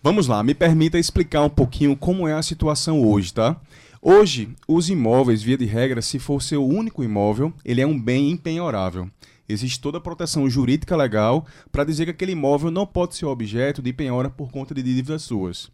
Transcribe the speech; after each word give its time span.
Vamos 0.00 0.28
lá, 0.28 0.44
me 0.44 0.54
permita 0.54 0.96
explicar 0.96 1.42
um 1.42 1.50
pouquinho 1.50 1.96
como 1.96 2.28
é 2.28 2.32
a 2.32 2.40
situação 2.40 3.04
hoje, 3.04 3.34
tá? 3.34 3.60
Hoje, 4.00 4.48
os 4.68 4.88
imóveis, 4.88 5.42
via 5.42 5.58
de 5.58 5.64
regra, 5.64 6.00
se 6.00 6.20
for 6.20 6.40
seu 6.40 6.64
único 6.64 7.02
imóvel, 7.02 7.52
ele 7.64 7.80
é 7.80 7.86
um 7.86 8.00
bem 8.00 8.30
empenhorável. 8.30 9.10
Existe 9.48 9.80
toda 9.80 9.98
a 9.98 10.00
proteção 10.00 10.48
jurídica 10.48 10.94
legal 10.94 11.44
para 11.72 11.82
dizer 11.82 12.04
que 12.04 12.12
aquele 12.12 12.30
imóvel 12.30 12.70
não 12.70 12.86
pode 12.86 13.16
ser 13.16 13.26
objeto 13.26 13.82
de 13.82 13.92
penhora 13.92 14.30
por 14.30 14.52
conta 14.52 14.72
de 14.72 14.84
dívidas 14.84 15.22
suas. 15.22 15.68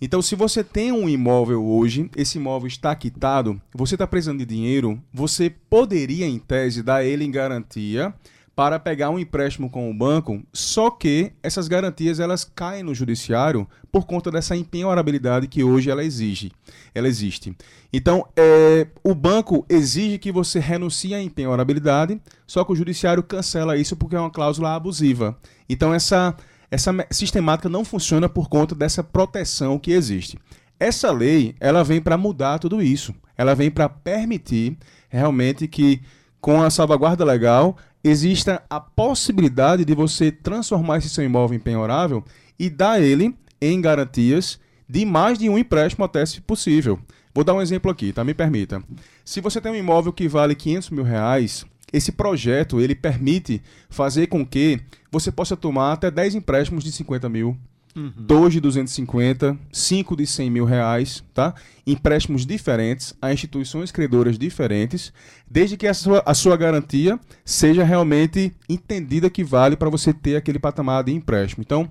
Então, 0.00 0.22
se 0.22 0.36
você 0.36 0.62
tem 0.62 0.92
um 0.92 1.08
imóvel 1.08 1.64
hoje, 1.64 2.08
esse 2.14 2.38
imóvel 2.38 2.68
está 2.68 2.94
quitado, 2.94 3.60
você 3.74 3.96
está 3.96 4.06
precisando 4.06 4.38
de 4.38 4.46
dinheiro, 4.46 5.02
você 5.12 5.50
poderia, 5.50 6.28
em 6.28 6.38
tese, 6.38 6.80
dar 6.80 7.04
ele 7.04 7.24
em 7.24 7.30
garantia 7.32 8.14
para 8.58 8.80
pegar 8.80 9.08
um 9.10 9.20
empréstimo 9.20 9.70
com 9.70 9.88
o 9.88 9.94
banco, 9.94 10.42
só 10.52 10.90
que 10.90 11.30
essas 11.44 11.68
garantias 11.68 12.18
elas 12.18 12.42
caem 12.42 12.82
no 12.82 12.92
judiciário 12.92 13.68
por 13.92 14.04
conta 14.04 14.32
dessa 14.32 14.56
empenhorabilidade 14.56 15.46
que 15.46 15.62
hoje 15.62 15.88
ela 15.88 16.02
exige, 16.02 16.50
ela 16.92 17.06
existe. 17.06 17.56
Então, 17.92 18.26
é, 18.36 18.88
o 19.04 19.14
banco 19.14 19.64
exige 19.68 20.18
que 20.18 20.32
você 20.32 20.58
renuncie 20.58 21.14
à 21.14 21.22
empenhorabilidade, 21.22 22.20
só 22.48 22.64
que 22.64 22.72
o 22.72 22.74
judiciário 22.74 23.22
cancela 23.22 23.76
isso 23.76 23.96
porque 23.96 24.16
é 24.16 24.20
uma 24.20 24.28
cláusula 24.28 24.74
abusiva. 24.74 25.38
Então, 25.68 25.94
essa, 25.94 26.34
essa 26.68 26.92
sistemática 27.12 27.68
não 27.68 27.84
funciona 27.84 28.28
por 28.28 28.48
conta 28.48 28.74
dessa 28.74 29.04
proteção 29.04 29.78
que 29.78 29.92
existe. 29.92 30.36
Essa 30.80 31.12
lei, 31.12 31.54
ela 31.60 31.84
vem 31.84 32.00
para 32.00 32.18
mudar 32.18 32.58
tudo 32.58 32.82
isso. 32.82 33.14
Ela 33.36 33.54
vem 33.54 33.70
para 33.70 33.88
permitir 33.88 34.76
realmente 35.08 35.68
que 35.68 36.02
com 36.40 36.62
a 36.62 36.70
salvaguarda 36.70 37.24
legal, 37.24 37.76
exista 38.02 38.62
a 38.68 38.80
possibilidade 38.80 39.84
de 39.84 39.94
você 39.94 40.30
transformar 40.30 40.98
esse 40.98 41.08
seu 41.08 41.24
imóvel 41.24 41.56
em 41.56 41.60
penhorável 41.60 42.24
e 42.58 42.70
dar 42.70 43.00
ele 43.00 43.34
em 43.60 43.80
garantias 43.80 44.58
de 44.88 45.04
mais 45.04 45.38
de 45.38 45.48
um 45.48 45.58
empréstimo 45.58 46.04
até 46.04 46.24
se 46.24 46.40
possível. 46.40 46.98
Vou 47.34 47.44
dar 47.44 47.54
um 47.54 47.60
exemplo 47.60 47.90
aqui, 47.90 48.12
tá? 48.12 48.24
Me 48.24 48.34
permita. 48.34 48.82
Se 49.24 49.40
você 49.40 49.60
tem 49.60 49.70
um 49.70 49.76
imóvel 49.76 50.12
que 50.12 50.26
vale 50.26 50.54
500 50.54 50.90
mil 50.90 51.04
reais, 51.04 51.66
esse 51.92 52.12
projeto 52.12 52.80
ele 52.80 52.94
permite 52.94 53.62
fazer 53.88 54.26
com 54.26 54.44
que 54.44 54.80
você 55.10 55.30
possa 55.30 55.56
tomar 55.56 55.92
até 55.92 56.10
10 56.10 56.36
empréstimos 56.36 56.84
de 56.84 56.92
50 56.92 57.28
mil, 57.28 57.56
Uhum. 57.98 58.12
Dois 58.16 58.52
de 58.52 58.60
250, 58.60 59.58
cinco 59.72 60.14
de 60.14 60.24
100 60.24 60.50
mil 60.50 60.64
reais, 60.64 61.24
tá? 61.34 61.52
Empréstimos 61.84 62.46
diferentes 62.46 63.12
a 63.20 63.32
instituições 63.32 63.90
credoras 63.90 64.38
diferentes, 64.38 65.12
desde 65.50 65.76
que 65.76 65.84
a 65.84 65.92
sua, 65.92 66.22
a 66.24 66.32
sua 66.32 66.56
garantia 66.56 67.18
seja 67.44 67.82
realmente 67.82 68.54
entendida 68.68 69.28
que 69.28 69.42
vale 69.42 69.76
para 69.76 69.90
você 69.90 70.12
ter 70.12 70.36
aquele 70.36 70.60
patamar 70.60 71.02
de 71.02 71.12
empréstimo. 71.12 71.64
Então, 71.66 71.90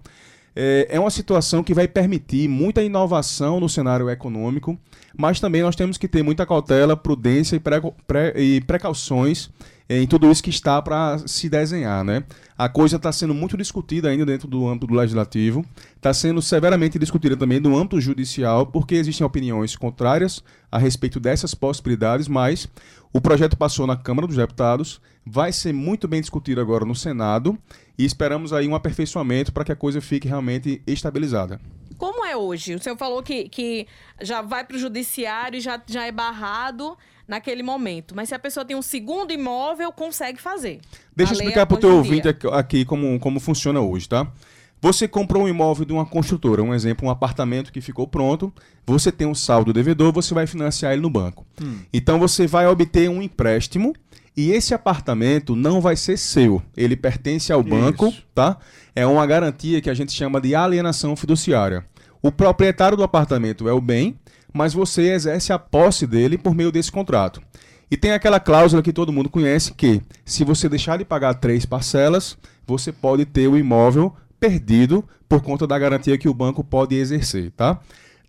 é, 0.55 0.87
é 0.91 0.99
uma 0.99 1.11
situação 1.11 1.61
que 1.61 1.73
vai 1.73 1.89
permitir 1.89 2.47
muita 2.47 2.81
inovação 2.81 3.59
no 3.59 3.67
cenário 3.67 4.09
econômico, 4.09 4.79
mas 5.13 5.41
também 5.41 5.61
nós 5.61 5.75
temos 5.75 5.97
que 5.97 6.07
ter 6.07 6.23
muita 6.23 6.45
cautela, 6.45 6.95
prudência 6.95 7.57
e, 7.57 7.59
pre, 7.59 8.33
e 8.37 8.61
precauções 8.61 9.49
em 9.89 10.05
tudo 10.05 10.29
isso 10.29 10.43
que 10.43 10.49
está 10.49 10.81
para 10.81 11.17
se 11.19 11.49
desenhar. 11.49 12.03
Né? 12.03 12.23
A 12.57 12.67
coisa 12.67 12.97
está 12.97 13.11
sendo 13.11 13.33
muito 13.33 13.55
discutida 13.55 14.09
ainda 14.09 14.25
dentro 14.25 14.47
do 14.47 14.67
âmbito 14.67 14.87
do 14.87 14.95
legislativo, 14.95 15.65
está 15.95 16.13
sendo 16.13 16.41
severamente 16.41 16.99
discutida 16.99 17.37
também 17.37 17.59
no 17.59 17.77
âmbito 17.77 18.01
judicial, 18.01 18.67
porque 18.67 18.95
existem 18.95 19.25
opiniões 19.25 19.75
contrárias 19.75 20.43
a 20.71 20.77
respeito 20.77 21.19
dessas 21.19 21.55
possibilidades, 21.55 22.27
mas 22.27 22.67
o 23.13 23.21
projeto 23.21 23.55
passou 23.55 23.87
na 23.87 23.95
Câmara 23.95 24.27
dos 24.27 24.35
Deputados, 24.35 25.01
vai 25.25 25.51
ser 25.51 25.73
muito 25.73 26.07
bem 26.07 26.21
discutido 26.21 26.59
agora 26.59 26.85
no 26.85 26.95
Senado 26.95 27.57
e 27.97 28.05
esperamos 28.05 28.53
aí 28.53 28.67
um 28.67 28.75
aperfeiçoamento 28.75 29.51
para 29.51 29.63
que 29.63 29.71
a 29.71 29.75
coisa 29.75 30.01
fique 30.01 30.27
realmente 30.27 30.81
estabilizada. 30.85 31.59
Como 31.97 32.23
é 32.23 32.37
hoje? 32.37 32.75
O 32.75 32.79
senhor 32.79 32.95
falou 32.95 33.23
que, 33.23 33.49
que 33.49 33.87
já 34.21 34.41
vai 34.41 34.63
para 34.63 34.77
o 34.77 34.79
judiciário 34.79 35.57
e 35.57 35.61
já, 35.61 35.81
já 35.87 36.05
é 36.05 36.11
barrado 36.11 36.95
naquele 37.27 37.61
momento. 37.61 38.15
Mas 38.15 38.29
se 38.29 38.35
a 38.35 38.39
pessoa 38.39 38.65
tem 38.65 38.75
um 38.75 38.81
segundo 38.81 39.31
imóvel, 39.31 39.91
consegue 39.91 40.41
fazer. 40.41 40.79
Deixa 41.15 41.33
eu 41.33 41.37
explicar 41.37 41.65
para 41.65 41.75
o 41.75 41.79
teu 41.79 41.95
ouvinte 41.95 42.27
aqui 42.53 42.85
como, 42.85 43.19
como 43.19 43.39
funciona 43.39 43.81
hoje, 43.81 44.07
tá? 44.07 44.31
Você 44.79 45.07
comprou 45.07 45.43
um 45.43 45.47
imóvel 45.47 45.85
de 45.85 45.93
uma 45.93 46.05
construtora, 46.05 46.61
um 46.61 46.73
exemplo, 46.73 47.07
um 47.07 47.11
apartamento 47.11 47.71
que 47.71 47.81
ficou 47.81 48.07
pronto, 48.07 48.53
você 48.85 49.11
tem 49.11 49.25
um 49.25 49.33
saldo 49.33 49.73
devedor, 49.73 50.13
você 50.13 50.33
vai 50.33 50.45
financiar 50.45 50.93
ele 50.93 51.01
no 51.01 51.09
banco. 51.09 51.45
Hum. 51.61 51.79
Então 51.91 52.19
você 52.19 52.45
vai 52.45 52.67
obter 52.67 53.09
um 53.09 53.21
empréstimo 53.21 53.95
e 54.35 54.51
esse 54.51 54.75
apartamento 54.75 55.55
não 55.55 55.81
vai 55.81 55.95
ser 55.95 56.15
seu, 56.15 56.61
ele 56.75 56.95
pertence 56.95 57.51
ao 57.51 57.61
Isso. 57.61 57.69
banco, 57.69 58.13
tá? 58.35 58.57
É 58.95 59.05
uma 59.05 59.25
garantia 59.25 59.81
que 59.81 59.89
a 59.89 59.95
gente 59.95 60.11
chama 60.11 60.39
de 60.39 60.53
alienação 60.53 61.15
fiduciária. 61.15 61.83
O 62.21 62.31
proprietário 62.31 62.95
do 62.95 63.03
apartamento 63.03 63.67
é 63.67 63.73
o 63.73 63.81
bem 63.81 64.15
mas 64.57 64.73
você 64.73 65.13
exerce 65.13 65.53
a 65.53 65.59
posse 65.59 66.07
dele 66.07 66.37
por 66.37 66.55
meio 66.55 66.71
desse 66.71 66.91
contrato. 66.91 67.41
E 67.89 67.95
tem 67.95 68.11
aquela 68.11 68.39
cláusula 68.39 68.81
que 68.81 68.91
todo 68.91 69.13
mundo 69.13 69.29
conhece 69.29 69.73
que, 69.73 70.01
se 70.25 70.43
você 70.43 70.67
deixar 70.67 70.97
de 70.97 71.05
pagar 71.05 71.35
três 71.35 71.65
parcelas, 71.65 72.37
você 72.65 72.91
pode 72.91 73.23
ter 73.25 73.47
o 73.47 73.55
imóvel 73.55 74.13
perdido 74.39 75.05
por 75.29 75.41
conta 75.41 75.65
da 75.65 75.79
garantia 75.79 76.17
que 76.17 76.27
o 76.27 76.33
banco 76.33 76.63
pode 76.63 76.95
exercer, 76.95 77.51
tá? 77.51 77.79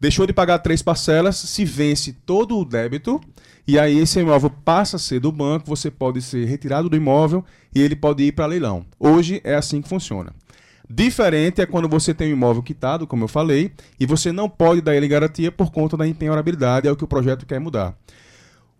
Deixou 0.00 0.26
de 0.26 0.32
pagar 0.32 0.60
três 0.60 0.80
parcelas, 0.80 1.36
se 1.36 1.64
vence 1.64 2.12
todo 2.12 2.56
o 2.56 2.64
débito, 2.64 3.20
e 3.66 3.78
aí 3.78 3.98
esse 3.98 4.20
imóvel 4.20 4.50
passa 4.50 4.96
a 4.96 4.98
ser 4.98 5.18
do 5.18 5.32
banco, 5.32 5.66
você 5.66 5.90
pode 5.90 6.22
ser 6.22 6.44
retirado 6.44 6.88
do 6.88 6.96
imóvel 6.96 7.44
e 7.74 7.82
ele 7.82 7.96
pode 7.96 8.22
ir 8.22 8.32
para 8.32 8.46
leilão. 8.46 8.86
Hoje 8.98 9.40
é 9.42 9.56
assim 9.56 9.82
que 9.82 9.88
funciona. 9.88 10.32
Diferente 10.90 11.60
é 11.60 11.66
quando 11.66 11.88
você 11.88 12.14
tem 12.14 12.28
um 12.28 12.36
imóvel 12.36 12.62
quitado, 12.62 13.06
como 13.06 13.24
eu 13.24 13.28
falei, 13.28 13.72
e 14.00 14.06
você 14.06 14.32
não 14.32 14.48
pode 14.48 14.80
dar 14.80 14.96
ele 14.96 15.06
garantia 15.06 15.52
por 15.52 15.70
conta 15.70 15.96
da 15.96 16.08
empenhorabilidade, 16.08 16.88
é 16.88 16.90
o 16.90 16.96
que 16.96 17.04
o 17.04 17.08
projeto 17.08 17.44
quer 17.44 17.60
mudar. 17.60 17.94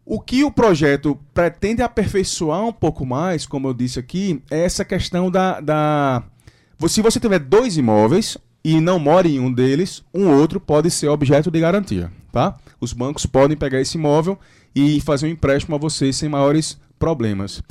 O 0.07 0.19
que 0.19 0.43
o 0.43 0.51
projeto 0.51 1.19
pretende 1.35 1.83
aperfeiçoar 1.83 2.65
um 2.65 2.73
pouco 2.73 3.05
mais, 3.05 3.45
como 3.45 3.69
eu 3.69 3.75
disse 3.75 3.99
aqui, 3.99 4.43
é 4.51 4.65
essa 4.65 4.87
questão 4.87 5.31
da. 5.31 5.61
da... 5.61 6.23
Se 6.87 7.03
você 7.03 7.21
tiver 7.21 7.41
dois 7.41 7.77
imóveis 7.77 8.39
e 8.65 8.81
não 8.81 8.99
mora 8.99 9.29
em 9.29 9.39
um 9.39 9.53
deles, 9.53 10.03
um 10.15 10.29
outro 10.29 10.59
pode 10.59 10.91
ser 10.91 11.09
objeto 11.09 11.51
de 11.51 11.61
garantia. 11.61 12.11
Tá? 12.33 12.57
Os 12.81 12.95
bancos 12.95 13.27
podem 13.27 13.55
pegar 13.55 13.83
esse 13.83 13.99
imóvel 13.99 14.39
e 14.75 14.99
fazer 15.03 15.27
um 15.27 15.31
empréstimo 15.31 15.77
a 15.77 15.79
você 15.79 16.11
sem 16.11 16.29
maiores 16.29 16.79
problemas. 16.99 17.63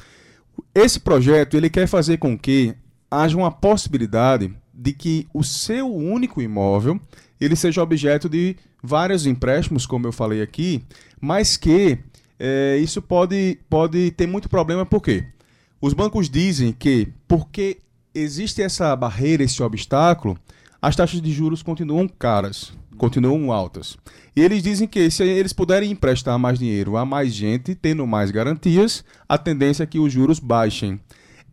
Esse 0.75 0.99
projeto 0.99 1.57
ele 1.57 1.71
quer 1.71 1.87
fazer 1.87 2.17
com 2.17 2.37
que 2.37 2.75
haja 3.09 3.37
uma 3.37 3.51
possibilidade 3.51 4.53
de 4.73 4.93
que 4.93 5.27
o 5.33 5.43
seu 5.43 5.93
único 5.93 6.41
imóvel 6.41 6.99
ele 7.39 7.55
seja 7.55 7.81
objeto 7.81 8.27
de 8.29 8.55
vários 8.81 9.25
empréstimos, 9.25 9.85
como 9.85 10.07
eu 10.07 10.11
falei 10.11 10.41
aqui, 10.41 10.83
mas 11.19 11.57
que 11.57 11.99
é, 12.39 12.77
isso 12.77 13.01
pode, 13.01 13.59
pode 13.69 14.11
ter 14.11 14.27
muito 14.27 14.49
problema, 14.49 14.85
por 14.85 15.01
quê? 15.01 15.25
Os 15.81 15.93
bancos 15.93 16.29
dizem 16.29 16.71
que, 16.71 17.07
porque 17.27 17.77
existe 18.13 18.61
essa 18.61 18.95
barreira, 18.95 19.43
esse 19.43 19.61
obstáculo, 19.61 20.37
as 20.81 20.95
taxas 20.95 21.21
de 21.21 21.31
juros 21.31 21.61
continuam 21.61 22.07
caras, 22.07 22.73
continuam 22.97 23.51
altas. 23.51 23.97
E 24.35 24.41
eles 24.41 24.61
dizem 24.61 24.87
que 24.87 25.09
se 25.09 25.23
eles 25.23 25.53
puderem 25.53 25.91
emprestar 25.91 26.37
mais 26.37 26.59
dinheiro 26.59 26.97
a 26.97 27.05
mais 27.05 27.33
gente, 27.33 27.75
tendo 27.75 28.05
mais 28.05 28.31
garantias, 28.31 29.03
a 29.27 29.37
tendência 29.37 29.83
é 29.83 29.87
que 29.87 29.99
os 29.99 30.11
juros 30.11 30.39
baixem 30.39 30.99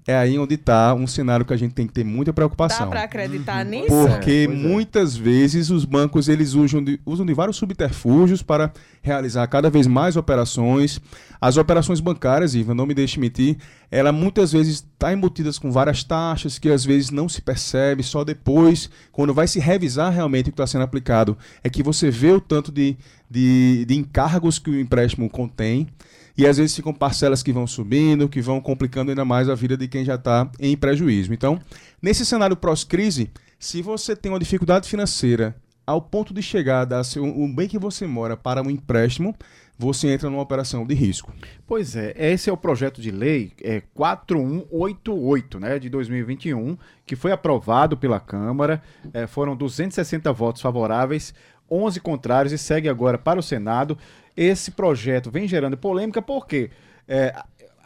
é 0.06 0.14
aí 0.14 0.38
onde 0.38 0.54
está 0.54 0.92
um 0.92 1.06
cenário 1.06 1.46
que 1.46 1.52
a 1.54 1.56
gente 1.56 1.72
tem 1.72 1.86
que 1.86 1.92
ter 1.92 2.04
muita 2.04 2.32
preocupação. 2.32 2.80
Dá 2.80 2.90
para 2.90 3.02
acreditar 3.04 3.64
uhum. 3.64 3.70
nisso? 3.70 3.88
Porque 3.88 4.46
é, 4.50 4.52
muitas 4.52 5.16
é. 5.16 5.20
vezes 5.20 5.70
os 5.70 5.86
bancos 5.86 6.28
eles 6.28 6.52
usam 6.52 6.84
de, 6.84 7.00
usam 7.06 7.24
de 7.24 7.32
vários 7.32 7.56
subterfúgios 7.56 8.42
para 8.42 8.70
realizar 9.02 9.46
cada 9.46 9.70
vez 9.70 9.86
mais 9.86 10.16
operações. 10.16 11.00
As 11.40 11.56
operações 11.56 12.00
bancárias, 12.00 12.54
Ivan, 12.54 12.74
não 12.74 12.86
me 12.86 12.94
deixe 12.94 13.18
mentir, 13.18 13.56
ela 13.90 14.12
muitas 14.12 14.52
vezes 14.52 14.76
está 14.76 15.12
embutidas 15.12 15.58
com 15.58 15.70
várias 15.70 16.02
taxas 16.04 16.58
que 16.58 16.70
às 16.70 16.84
vezes 16.84 17.10
não 17.10 17.28
se 17.28 17.40
percebe, 17.40 18.02
só 18.02 18.24
depois, 18.24 18.90
quando 19.12 19.32
vai 19.32 19.46
se 19.46 19.58
revisar 19.58 20.12
realmente 20.12 20.48
o 20.48 20.52
que 20.52 20.54
está 20.54 20.66
sendo 20.66 20.84
aplicado, 20.84 21.36
é 21.62 21.70
que 21.70 21.82
você 21.82 22.10
vê 22.10 22.32
o 22.32 22.40
tanto 22.40 22.72
de, 22.72 22.96
de, 23.30 23.84
de 23.86 23.94
encargos 23.94 24.58
que 24.58 24.70
o 24.70 24.80
empréstimo 24.80 25.28
contém 25.28 25.88
e 26.36 26.46
às 26.46 26.56
vezes 26.56 26.74
ficam 26.74 26.92
parcelas 26.92 27.42
que 27.42 27.52
vão 27.52 27.66
subindo, 27.66 28.28
que 28.28 28.40
vão 28.40 28.60
complicando 28.60 29.10
ainda 29.10 29.24
mais 29.24 29.48
a 29.48 29.54
vida 29.54 29.76
de 29.76 29.86
quem 29.88 30.04
já 30.04 30.16
está 30.16 30.50
em 30.58 30.76
prejuízo. 30.76 31.32
Então, 31.32 31.60
nesse 32.02 32.26
cenário 32.26 32.56
pós-crise, 32.56 33.30
se 33.58 33.80
você 33.82 34.16
tem 34.16 34.32
uma 34.32 34.38
dificuldade 34.38 34.88
financeira 34.88 35.56
ao 35.86 36.00
ponto 36.00 36.32
de 36.32 36.42
chegar 36.42 36.80
a 36.80 36.84
dar 36.84 37.02
o 37.18 37.48
bem 37.48 37.68
que 37.68 37.78
você 37.78 38.06
mora 38.06 38.36
para 38.36 38.62
um 38.62 38.70
empréstimo, 38.70 39.34
você 39.78 40.08
entra 40.08 40.30
numa 40.30 40.42
operação 40.42 40.86
de 40.86 40.94
risco. 40.94 41.32
Pois 41.66 41.96
é, 41.96 42.14
esse 42.16 42.48
é 42.48 42.52
o 42.52 42.56
projeto 42.56 43.00
de 43.00 43.10
lei 43.10 43.52
é, 43.62 43.82
4188 43.92 45.60
né, 45.60 45.78
de 45.78 45.88
2021, 45.90 46.76
que 47.04 47.16
foi 47.16 47.32
aprovado 47.32 47.96
pela 47.96 48.20
Câmara. 48.20 48.82
É, 49.12 49.26
foram 49.26 49.56
260 49.56 50.32
votos 50.32 50.62
favoráveis, 50.62 51.34
11 51.70 52.00
contrários 52.00 52.52
e 52.52 52.58
segue 52.58 52.88
agora 52.88 53.18
para 53.18 53.40
o 53.40 53.42
Senado 53.42 53.98
esse 54.36 54.70
projeto 54.70 55.30
vem 55.30 55.46
gerando 55.46 55.76
polêmica 55.76 56.20
porque 56.20 56.70
é, 57.06 57.34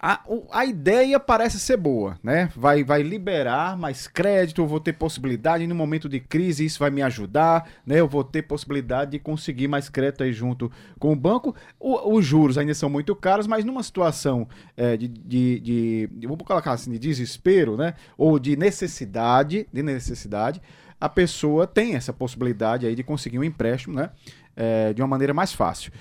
a, 0.00 0.20
a 0.52 0.64
ideia 0.64 1.18
parece 1.18 1.58
ser 1.58 1.76
boa, 1.76 2.16
né? 2.22 2.50
Vai, 2.54 2.84
vai 2.84 3.02
liberar 3.02 3.76
mais 3.76 4.06
crédito, 4.06 4.62
eu 4.62 4.66
vou 4.66 4.78
ter 4.78 4.92
possibilidade, 4.92 5.66
no 5.66 5.74
momento 5.74 6.08
de 6.08 6.20
crise 6.20 6.64
isso 6.64 6.78
vai 6.78 6.90
me 6.90 7.02
ajudar, 7.02 7.68
né? 7.84 7.98
Eu 7.98 8.06
vou 8.06 8.22
ter 8.22 8.42
possibilidade 8.42 9.12
de 9.12 9.18
conseguir 9.18 9.66
mais 9.66 9.88
crédito 9.88 10.22
aí 10.22 10.32
junto 10.32 10.70
com 10.98 11.12
o 11.12 11.16
banco. 11.16 11.54
O, 11.80 12.14
os 12.16 12.24
juros 12.24 12.56
ainda 12.56 12.74
são 12.74 12.88
muito 12.88 13.14
caros, 13.16 13.48
mas 13.48 13.64
numa 13.64 13.82
situação 13.82 14.48
é, 14.76 14.96
de, 14.96 15.08
de, 15.08 15.60
de, 15.60 16.26
vamos 16.26 16.46
colocar 16.46 16.72
assim, 16.72 16.92
de 16.92 16.98
desespero, 16.98 17.76
né? 17.76 17.94
Ou 18.16 18.38
de 18.38 18.56
necessidade, 18.56 19.66
de 19.72 19.82
necessidade, 19.82 20.62
a 21.00 21.08
pessoa 21.08 21.66
tem 21.66 21.96
essa 21.96 22.12
possibilidade 22.12 22.86
aí 22.86 22.94
de 22.94 23.02
conseguir 23.02 23.38
um 23.38 23.44
empréstimo, 23.44 23.96
né? 23.96 24.10
É, 24.54 24.92
de 24.92 25.02
uma 25.02 25.08
maneira 25.08 25.34
mais 25.34 25.52
fácil. 25.52 25.92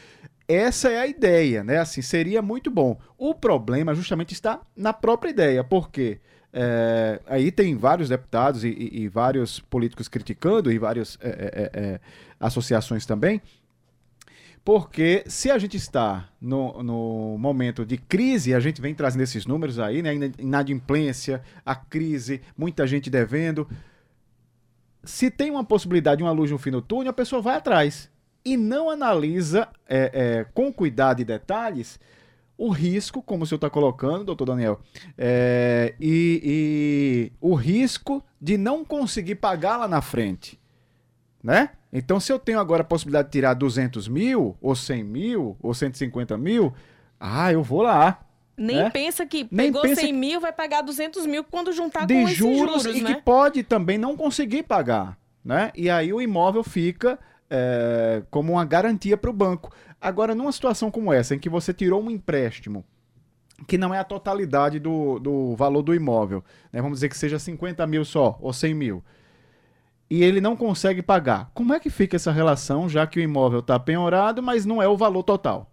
Essa 0.48 0.90
é 0.90 1.00
a 1.00 1.08
ideia, 1.08 1.64
né? 1.64 1.80
Assim, 1.80 2.02
seria 2.02 2.42
muito 2.42 2.72
bom. 2.72 2.98
O 3.18 3.36
problema 3.36 3.94
justamente 3.94 4.34
está 4.34 4.62
na 4.76 4.94
própria 4.94 5.30
ideia, 5.30 5.64
porque 5.64 6.22
é, 6.54 7.20
aí 7.28 7.52
tem 7.52 7.76
vários 7.76 8.08
deputados 8.08 8.64
e, 8.64 8.70
e, 8.70 9.02
e, 9.04 9.08
vários 9.10 9.60
políticos 9.60 10.08
criticando 10.08 10.72
e 10.72 10.80
várias 10.80 11.18
é, 11.22 11.30
é, 11.30 11.80
é, 11.80 12.00
associações 12.40 13.06
também, 13.06 13.42
porque 14.64 15.24
se 15.28 15.52
a 15.52 15.58
gente 15.58 15.76
está 15.76 16.30
no, 16.40 16.82
no, 16.82 17.38
momento 17.38 17.86
de 17.86 17.98
crise, 17.98 18.54
a 18.54 18.60
gente 18.60 18.82
vem 18.82 18.96
trazendo 18.96 19.24
esses 19.24 19.46
números 19.46 19.80
aí, 19.80 20.02
né? 20.02 20.14
Inadimplência, 20.40 21.42
a 21.66 21.76
crise, 21.76 22.42
muita 22.58 22.88
gente 22.88 23.10
devendo. 23.10 23.68
Se 25.04 25.30
tem 25.30 25.52
uma 25.52 25.64
possibilidade 25.64 26.18
de 26.18 26.24
uma 26.24 26.32
luz 26.32 26.52
no 26.52 26.58
fim 26.58 26.72
do 26.72 26.82
túnel, 26.82 27.12
a 27.12 27.14
pessoa 27.14 27.42
vai 27.42 27.56
atrás 27.56 28.10
e 28.54 28.58
não 28.58 28.90
analisa 28.90 29.68
é, 29.88 30.12
é, 30.14 30.46
com 30.54 30.72
cuidado 30.72 31.22
e 31.22 31.26
detalhes 31.26 32.00
o 32.58 32.70
risco, 32.70 33.22
como 33.22 33.44
o 33.44 33.48
senhor 33.48 33.58
está 33.58 33.70
colocando, 33.70 34.24
doutor 34.24 34.46
Daniel, 34.46 34.80
é, 35.18 35.94
e, 36.00 36.42
e, 36.44 37.32
o 37.40 37.54
risco 37.54 38.24
de 38.42 38.58
não 38.58 38.84
conseguir 38.84 39.36
pagar 39.36 39.78
lá 39.78 39.88
na 39.88 40.02
frente, 40.02 40.60
né? 41.44 41.70
Então, 41.94 42.20
se 42.20 42.32
eu 42.34 42.40
tenho 42.40 42.60
agora 42.60 42.82
a 42.82 42.86
possibilidade 42.86 43.28
de 43.28 43.34
tirar 43.34 43.54
200 43.54 44.08
mil, 44.08 44.58
ou 44.60 44.76
100 44.76 45.04
mil, 45.04 45.58
ou 45.62 45.74
150 45.74 46.36
mil, 46.38 46.74
ah, 47.20 47.52
eu 47.52 47.62
vou 47.62 47.84
lá. 47.84 48.22
Nem 48.58 48.78
né? 48.78 48.90
pensa 48.90 49.26
que 49.26 49.46
pegou 49.46 49.84
pensa 49.84 50.02
100 50.02 50.14
mil, 50.14 50.42
vai 50.42 50.52
pagar 50.52 50.82
200 50.82 51.26
mil 51.28 51.44
quando 51.44 51.72
juntar 51.72 52.08
de 52.08 52.14
com 52.14 52.28
juros, 52.28 52.84
juros 52.84 52.86
e 52.98 53.02
né? 53.02 53.14
que 53.14 53.22
pode 53.22 53.62
também 53.62 53.98
não 53.98 54.18
conseguir 54.18 54.64
pagar, 54.64 55.16
né? 55.46 55.72
E 55.76 55.90
aí 55.90 56.12
o 56.12 56.20
imóvel 56.20 56.64
fica 56.64 57.20
é, 57.50 58.24
como 58.30 58.54
uma 58.54 58.66
garantia 58.66 59.18
para 59.18 59.30
o 59.30 59.34
banco. 59.34 59.74
Agora, 60.00 60.36
numa 60.36 60.52
situação 60.52 60.92
como 60.92 61.12
essa, 61.12 61.36
em 61.36 61.40
que 61.40 61.50
você 61.50 61.74
tirou 61.74 62.02
um 62.02 62.10
empréstimo 62.12 62.86
que 63.68 63.78
não 63.78 63.92
é 63.92 63.98
a 63.98 64.04
totalidade 64.04 64.80
do, 64.80 65.18
do 65.18 65.56
valor 65.56 65.82
do 65.82 65.96
imóvel, 65.96 66.44
né? 66.72 66.80
vamos 66.80 66.98
dizer 66.98 67.10
que 67.10 67.18
seja 67.18 67.40
50 67.40 67.88
mil 67.88 68.06
só, 68.06 68.38
ou 68.40 68.54
100 68.54 68.74
mil, 68.76 69.04
e 70.08 70.24
ele 70.24 70.40
não 70.40 70.56
consegue 70.56 71.02
pagar, 71.02 71.50
como 71.56 71.74
é 71.74 71.80
que 71.80 71.90
fica 71.90 72.16
essa 72.16 72.32
relação, 72.32 72.88
já 72.88 73.08
que 73.08 73.20
o 73.20 73.24
imóvel 73.24 73.62
está 73.62 73.80
penhorado, 73.80 74.44
mas 74.44 74.64
não 74.64 74.80
é 74.80 74.88
o 74.88 74.96
valor 74.96 75.24
total? 75.24 75.72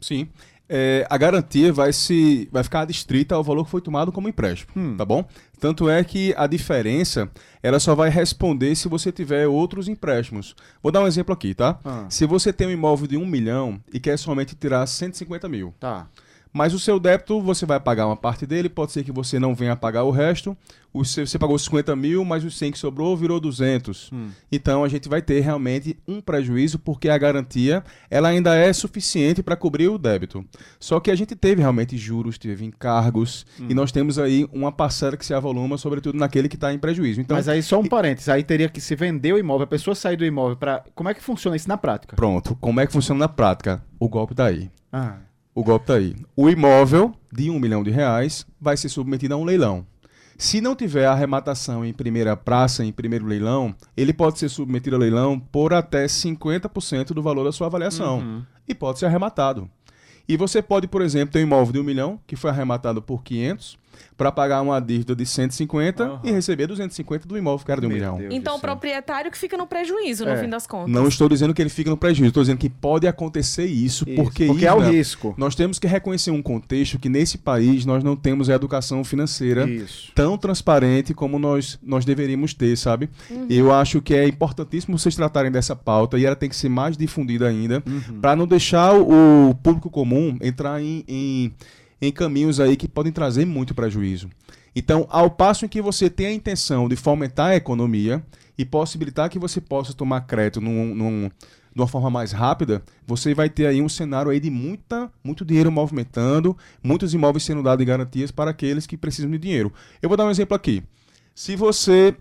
Sim 0.00 0.28
é, 0.68 1.06
a 1.10 1.16
garantia 1.18 1.72
vai, 1.72 1.92
se, 1.92 2.48
vai 2.50 2.62
ficar 2.62 2.80
adstrita 2.80 3.34
ao 3.34 3.44
valor 3.44 3.64
que 3.64 3.70
foi 3.70 3.80
tomado 3.80 4.10
como 4.10 4.28
empréstimo, 4.28 4.72
hum. 4.76 4.96
tá 4.96 5.04
bom? 5.04 5.24
Tanto 5.60 5.88
é 5.88 6.02
que 6.04 6.34
a 6.36 6.46
diferença, 6.46 7.30
ela 7.62 7.78
só 7.78 7.94
vai 7.94 8.10
responder 8.10 8.74
se 8.74 8.88
você 8.88 9.10
tiver 9.12 9.46
outros 9.46 9.88
empréstimos. 9.88 10.54
Vou 10.82 10.92
dar 10.92 11.00
um 11.00 11.06
exemplo 11.06 11.32
aqui, 11.32 11.54
tá? 11.54 11.78
Ah. 11.84 12.06
Se 12.08 12.26
você 12.26 12.52
tem 12.52 12.66
um 12.66 12.70
imóvel 12.70 13.06
de 13.06 13.16
um 13.16 13.26
milhão 13.26 13.80
e 13.92 14.00
quer 14.00 14.18
somente 14.18 14.54
tirar 14.54 14.86
150 14.86 15.48
mil. 15.48 15.74
Tá. 15.78 16.06
Mas 16.52 16.72
o 16.72 16.78
seu 16.78 17.00
débito, 17.00 17.40
você 17.40 17.66
vai 17.66 17.80
pagar 17.80 18.06
uma 18.06 18.16
parte 18.16 18.46
dele, 18.46 18.68
pode 18.68 18.92
ser 18.92 19.02
que 19.02 19.10
você 19.10 19.40
não 19.40 19.56
venha 19.56 19.74
pagar 19.74 20.04
o 20.04 20.12
resto. 20.12 20.56
Você 20.94 21.38
pagou 21.40 21.58
50 21.58 21.96
mil, 21.96 22.24
mas 22.24 22.44
os 22.44 22.56
100 22.56 22.70
que 22.72 22.78
sobrou 22.78 23.16
virou 23.16 23.40
200. 23.40 24.12
Hum. 24.12 24.28
Então 24.50 24.84
a 24.84 24.88
gente 24.88 25.08
vai 25.08 25.20
ter 25.20 25.40
realmente 25.40 25.98
um 26.06 26.20
prejuízo, 26.20 26.78
porque 26.78 27.08
a 27.08 27.18
garantia 27.18 27.82
ela 28.08 28.28
ainda 28.28 28.54
é 28.54 28.72
suficiente 28.72 29.42
para 29.42 29.56
cobrir 29.56 29.88
o 29.88 29.98
débito. 29.98 30.44
Só 30.78 31.00
que 31.00 31.10
a 31.10 31.16
gente 31.16 31.34
teve 31.34 31.60
realmente 31.60 31.96
juros, 31.98 32.38
teve 32.38 32.64
encargos, 32.64 33.44
hum. 33.60 33.66
e 33.68 33.74
nós 33.74 33.90
temos 33.90 34.20
aí 34.20 34.48
uma 34.52 34.70
parcela 34.70 35.16
que 35.16 35.26
se 35.26 35.34
avoluma, 35.34 35.76
sobretudo 35.76 36.16
naquele 36.16 36.48
que 36.48 36.54
está 36.54 36.72
em 36.72 36.78
prejuízo. 36.78 37.20
Então, 37.20 37.36
mas 37.36 37.48
aí 37.48 37.60
só 37.60 37.80
um 37.80 37.86
parênteses, 37.86 38.28
aí 38.28 38.44
teria 38.44 38.68
que 38.68 38.80
se 38.80 38.94
vender 38.94 39.32
o 39.32 39.38
imóvel, 39.38 39.64
a 39.64 39.68
pessoa 39.68 39.96
sair 39.96 40.16
do 40.16 40.24
imóvel 40.24 40.56
para. 40.56 40.84
Como 40.94 41.08
é 41.08 41.14
que 41.14 41.22
funciona 41.22 41.56
isso 41.56 41.68
na 41.68 41.76
prática? 41.76 42.14
Pronto, 42.14 42.56
como 42.60 42.80
é 42.80 42.86
que 42.86 42.92
funciona 42.92 43.18
na 43.18 43.28
prática? 43.28 43.82
O 43.98 44.08
golpe 44.08 44.32
daí. 44.32 44.70
Tá 44.90 45.18
ah. 45.18 45.34
O 45.54 45.62
golpe 45.62 45.86
tá 45.86 45.94
aí. 45.94 46.14
O 46.36 46.50
imóvel 46.50 47.12
de 47.32 47.48
um 47.48 47.60
milhão 47.60 47.82
de 47.82 47.90
reais 47.90 48.44
vai 48.60 48.76
ser 48.76 48.88
submetido 48.88 49.34
a 49.34 49.36
um 49.36 49.44
leilão. 49.44 49.86
Se 50.36 50.60
não 50.60 50.74
tiver 50.74 51.06
arrematação 51.06 51.84
em 51.84 51.92
primeira 51.92 52.36
praça, 52.36 52.84
em 52.84 52.92
primeiro 52.92 53.26
leilão, 53.26 53.74
ele 53.96 54.12
pode 54.12 54.38
ser 54.38 54.48
submetido 54.48 54.96
a 54.96 54.98
leilão 54.98 55.38
por 55.38 55.72
até 55.72 56.06
50% 56.06 57.08
do 57.08 57.22
valor 57.22 57.44
da 57.44 57.52
sua 57.52 57.66
avaliação. 57.66 58.18
Uhum. 58.18 58.42
E 58.66 58.74
pode 58.74 58.98
ser 58.98 59.06
arrematado. 59.06 59.70
E 60.28 60.36
você 60.36 60.62
pode, 60.62 60.86
por 60.88 61.02
exemplo, 61.02 61.32
ter 61.32 61.40
um 61.40 61.42
imóvel 61.42 61.72
de 61.72 61.80
um 61.80 61.84
milhão 61.84 62.18
que 62.26 62.36
foi 62.36 62.50
arrematado 62.50 63.02
por 63.02 63.22
500 63.22 63.78
para 64.16 64.30
pagar 64.30 64.62
uma 64.62 64.80
dívida 64.80 65.14
de 65.14 65.26
150 65.26 66.04
uhum. 66.04 66.18
e 66.24 66.30
receber 66.30 66.66
250 66.66 67.26
do 67.26 67.36
imóvel 67.36 67.64
que 67.64 67.72
era 67.72 67.80
de 67.80 67.86
um 67.86 67.90
Meu 67.90 67.98
milhão. 67.98 68.18
Deus 68.18 68.34
então 68.34 68.56
o 68.56 68.60
proprietário 68.60 69.30
que 69.30 69.38
fica 69.38 69.56
no 69.56 69.66
prejuízo, 69.66 70.24
no 70.24 70.32
é. 70.32 70.36
fim 70.36 70.48
das 70.48 70.66
contas. 70.66 70.90
Não 70.92 71.08
estou 71.08 71.28
dizendo 71.28 71.52
que 71.52 71.60
ele 71.60 71.68
fica 71.68 71.90
no 71.90 71.96
prejuízo, 71.96 72.28
estou 72.28 72.42
dizendo 72.42 72.58
que 72.58 72.68
pode 72.68 73.06
acontecer 73.06 73.66
isso, 73.66 74.08
isso 74.08 74.16
porque, 74.16 74.46
porque 74.46 74.66
é 74.66 74.72
o 74.72 74.78
risco. 74.78 75.34
Nós 75.36 75.54
temos 75.54 75.78
que 75.78 75.86
reconhecer 75.86 76.30
um 76.30 76.42
contexto 76.42 76.98
que 76.98 77.08
nesse 77.08 77.38
país 77.38 77.84
nós 77.84 78.04
não 78.04 78.14
temos 78.14 78.48
a 78.48 78.54
educação 78.54 79.02
financeira 79.02 79.68
isso. 79.68 80.12
tão 80.14 80.38
transparente 80.38 81.12
como 81.12 81.38
nós, 81.38 81.78
nós 81.82 82.04
deveríamos 82.04 82.54
ter, 82.54 82.76
sabe? 82.76 83.10
Uhum. 83.30 83.46
Eu 83.50 83.72
acho 83.72 84.00
que 84.00 84.14
é 84.14 84.26
importantíssimo 84.26 84.96
vocês 84.96 85.16
tratarem 85.16 85.50
dessa 85.50 85.74
pauta 85.74 86.18
e 86.18 86.24
ela 86.24 86.36
tem 86.36 86.48
que 86.48 86.56
ser 86.56 86.68
mais 86.68 86.96
difundida 86.96 87.48
ainda 87.48 87.82
uhum. 87.86 88.20
para 88.20 88.36
não 88.36 88.46
deixar 88.46 88.94
o 88.94 89.54
público 89.62 89.90
comum 89.90 90.13
entrar 90.40 90.80
em, 90.82 91.04
em 91.06 91.54
em 92.06 92.12
caminhos 92.12 92.60
aí 92.60 92.76
que 92.76 92.88
podem 92.88 93.12
trazer 93.12 93.44
muito 93.44 93.74
prejuízo. 93.74 94.28
Então, 94.74 95.06
ao 95.08 95.30
passo 95.30 95.64
em 95.64 95.68
que 95.68 95.80
você 95.80 96.10
tem 96.10 96.26
a 96.26 96.32
intenção 96.32 96.88
de 96.88 96.96
fomentar 96.96 97.50
a 97.50 97.56
economia 97.56 98.24
e 98.58 98.64
possibilitar 98.64 99.30
que 99.30 99.38
você 99.38 99.60
possa 99.60 99.94
tomar 99.94 100.22
crédito 100.22 100.60
num, 100.60 100.94
num, 100.94 101.30
de 101.74 101.80
uma 101.80 101.86
forma 101.86 102.10
mais 102.10 102.32
rápida, 102.32 102.82
você 103.06 103.34
vai 103.34 103.48
ter 103.48 103.66
aí 103.66 103.80
um 103.80 103.88
cenário 103.88 104.30
aí 104.30 104.40
de 104.40 104.50
muita, 104.50 105.10
muito 105.22 105.44
dinheiro 105.44 105.70
movimentando, 105.70 106.56
muitos 106.82 107.14
imóveis 107.14 107.44
sendo 107.44 107.62
dados 107.62 107.82
em 107.82 107.86
garantias 107.86 108.30
para 108.30 108.50
aqueles 108.50 108.86
que 108.86 108.96
precisam 108.96 109.30
de 109.30 109.38
dinheiro. 109.38 109.72
Eu 110.02 110.08
vou 110.08 110.16
dar 110.16 110.26
um 110.26 110.30
exemplo 110.30 110.56
aqui. 110.56 110.82
Se 111.34 111.54
você 111.56 112.14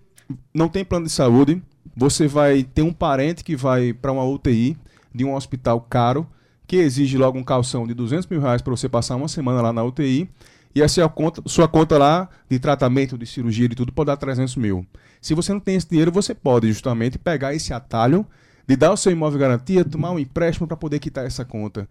não 0.54 0.70
tem 0.70 0.86
plano 0.86 1.06
de 1.06 1.12
saúde, 1.12 1.62
você 1.96 2.28
vai 2.28 2.64
ter 2.64 2.82
um 2.84 2.94
parente 2.94 3.44
que 3.44 3.56
vai 3.56 3.94
para 3.94 4.12
uma 4.12 4.24
UTI 4.24 4.78
de 5.14 5.26
um 5.26 5.36
hospital 5.36 5.82
caro, 5.82 6.28
que 6.68 6.78
exige 6.78 7.18
logo 7.18 7.38
um 7.38 7.44
calção 7.44 7.86
de 7.86 7.94
200 7.94 8.28
mil 8.28 8.42
reais 8.42 8.62
para 8.62 8.72
você 8.72 8.88
passar 8.88 9.16
uma 9.16 9.28
semana 9.28 9.62
lá 9.62 9.74
na 9.74 9.84
UTI, 9.84 10.30
e 10.76 10.82
a 10.82 10.88
sua 10.88 11.08
conta, 11.08 11.42
sua 11.46 11.68
conta 11.68 11.98
lá 11.98 12.28
de 12.50 12.58
tratamento, 12.58 13.18
de 13.18 13.26
cirurgia 13.28 13.66
e 13.66 13.70
tudo 13.70 13.92
pode 13.92 14.08
dar 14.08 14.18
300 14.18 14.56
mil. 14.56 14.86
Se 15.22 15.34
você 15.34 15.54
não 15.54 15.60
tem 15.60 15.76
esse 15.76 15.88
dinheiro, 15.88 16.12
você 16.12 16.34
pode 16.34 16.68
justamente 16.72 17.18
pegar 17.20 17.54
esse 17.54 17.74
atalho 17.74 18.26
de 18.68 18.76
dar 18.76 18.92
o 18.92 18.98
seu 18.98 19.12
imóvel 19.12 19.40
garantia, 19.40 19.86
tomar 19.86 20.12
um 20.12 20.20
empréstimo 20.20 20.68
para 20.68 20.78
poder 20.78 21.00
quitar 21.00 21.26
essa 21.26 21.46
conta. 21.46 21.88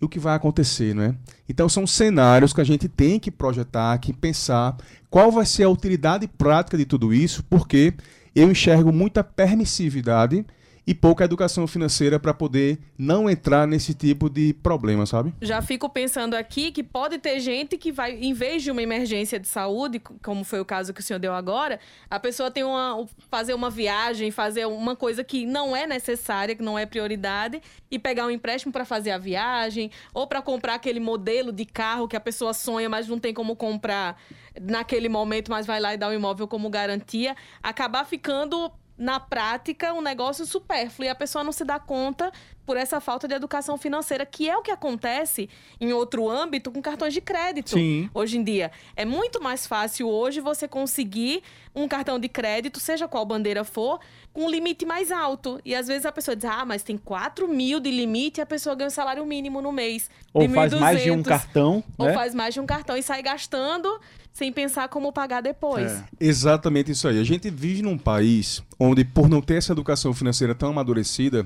E 0.00 0.04
o 0.04 0.08
que 0.08 0.18
vai 0.18 0.34
acontecer, 0.34 0.94
não 0.94 1.02
é? 1.02 1.14
Então 1.48 1.68
são 1.68 1.86
cenários 1.86 2.52
que 2.52 2.60
a 2.60 2.64
gente 2.64 2.88
tem 2.88 3.18
que 3.18 3.30
projetar, 3.30 3.98
que 3.98 4.12
pensar 4.12 4.76
qual 5.10 5.32
vai 5.32 5.44
ser 5.44 5.64
a 5.64 5.68
utilidade 5.68 6.28
prática 6.28 6.78
de 6.78 6.84
tudo 6.84 7.12
isso, 7.12 7.42
porque 7.50 7.94
eu 8.34 8.50
enxergo 8.50 8.92
muita 8.92 9.24
permissividade 9.24 10.46
e 10.90 10.94
pouca 10.94 11.24
educação 11.24 11.68
financeira 11.68 12.18
para 12.18 12.34
poder 12.34 12.76
não 12.98 13.30
entrar 13.30 13.64
nesse 13.64 13.94
tipo 13.94 14.28
de 14.28 14.52
problema, 14.52 15.06
sabe? 15.06 15.32
Já 15.40 15.62
fico 15.62 15.88
pensando 15.88 16.34
aqui 16.34 16.72
que 16.72 16.82
pode 16.82 17.16
ter 17.18 17.38
gente 17.38 17.78
que 17.78 17.92
vai, 17.92 18.18
em 18.18 18.32
vez 18.32 18.64
de 18.64 18.72
uma 18.72 18.82
emergência 18.82 19.38
de 19.38 19.46
saúde, 19.46 20.00
como 20.00 20.42
foi 20.42 20.58
o 20.58 20.64
caso 20.64 20.92
que 20.92 20.98
o 20.98 21.02
senhor 21.04 21.20
deu 21.20 21.32
agora, 21.32 21.78
a 22.10 22.18
pessoa 22.18 22.50
tem 22.50 22.64
uma 22.64 23.06
fazer 23.30 23.54
uma 23.54 23.70
viagem, 23.70 24.32
fazer 24.32 24.66
uma 24.66 24.96
coisa 24.96 25.22
que 25.22 25.46
não 25.46 25.76
é 25.76 25.86
necessária, 25.86 26.56
que 26.56 26.62
não 26.62 26.76
é 26.76 26.84
prioridade, 26.84 27.62
e 27.88 27.96
pegar 27.96 28.26
um 28.26 28.30
empréstimo 28.30 28.72
para 28.72 28.84
fazer 28.84 29.12
a 29.12 29.18
viagem, 29.18 29.92
ou 30.12 30.26
para 30.26 30.42
comprar 30.42 30.74
aquele 30.74 30.98
modelo 30.98 31.52
de 31.52 31.66
carro 31.66 32.08
que 32.08 32.16
a 32.16 32.20
pessoa 32.20 32.52
sonha, 32.52 32.88
mas 32.88 33.06
não 33.06 33.20
tem 33.20 33.32
como 33.32 33.54
comprar 33.54 34.20
naquele 34.60 35.08
momento, 35.08 35.52
mas 35.52 35.66
vai 35.66 35.78
lá 35.78 35.94
e 35.94 35.96
dá 35.96 36.08
o 36.08 36.12
imóvel 36.12 36.48
como 36.48 36.68
garantia, 36.68 37.36
acabar 37.62 38.04
ficando 38.04 38.72
na 39.00 39.18
prática 39.18 39.94
um 39.94 40.02
negócio 40.02 40.44
supérfluo 40.44 41.06
e 41.06 41.08
a 41.08 41.14
pessoa 41.14 41.42
não 41.42 41.52
se 41.52 41.64
dá 41.64 41.80
conta 41.80 42.30
por 42.70 42.76
essa 42.76 43.00
falta 43.00 43.26
de 43.26 43.34
educação 43.34 43.76
financeira, 43.76 44.24
que 44.24 44.48
é 44.48 44.56
o 44.56 44.62
que 44.62 44.70
acontece 44.70 45.50
em 45.80 45.92
outro 45.92 46.30
âmbito 46.30 46.70
com 46.70 46.80
cartões 46.80 47.12
de 47.12 47.20
crédito. 47.20 47.70
Sim. 47.70 48.08
Hoje 48.14 48.38
em 48.38 48.44
dia. 48.44 48.70
É 48.94 49.04
muito 49.04 49.42
mais 49.42 49.66
fácil 49.66 50.08
hoje 50.08 50.40
você 50.40 50.68
conseguir 50.68 51.42
um 51.74 51.88
cartão 51.88 52.16
de 52.16 52.28
crédito, 52.28 52.78
seja 52.78 53.08
qual 53.08 53.26
bandeira 53.26 53.64
for, 53.64 53.98
com 54.32 54.44
um 54.44 54.48
limite 54.48 54.86
mais 54.86 55.10
alto. 55.10 55.60
E 55.64 55.74
às 55.74 55.88
vezes 55.88 56.06
a 56.06 56.12
pessoa 56.12 56.36
diz, 56.36 56.44
ah, 56.44 56.64
mas 56.64 56.84
tem 56.84 56.96
4 56.96 57.48
mil 57.48 57.80
de 57.80 57.90
limite 57.90 58.38
e 58.38 58.40
a 58.40 58.46
pessoa 58.46 58.76
ganha 58.76 58.86
o 58.86 58.92
salário 58.92 59.26
mínimo 59.26 59.60
no 59.60 59.72
mês. 59.72 60.08
Ou 60.32 60.46
de 60.46 60.54
faz 60.54 60.72
mais 60.72 61.02
de 61.02 61.10
um 61.10 61.16
1.200. 61.16 61.24
cartão, 61.24 61.82
Ou 61.98 62.06
né? 62.06 62.14
faz 62.14 62.36
mais 62.36 62.54
de 62.54 62.60
um 62.60 62.66
cartão 62.66 62.96
e 62.96 63.02
sai 63.02 63.20
gastando 63.20 63.98
sem 64.32 64.52
pensar 64.52 64.88
como 64.88 65.12
pagar 65.12 65.40
depois. 65.40 65.90
É. 65.90 66.04
Exatamente 66.20 66.92
isso 66.92 67.08
aí. 67.08 67.18
A 67.18 67.24
gente 67.24 67.50
vive 67.50 67.82
num 67.82 67.98
país 67.98 68.62
onde, 68.78 69.04
por 69.04 69.28
não 69.28 69.42
ter 69.42 69.54
essa 69.54 69.72
educação 69.72 70.14
financeira 70.14 70.54
tão 70.54 70.70
amadurecida, 70.70 71.44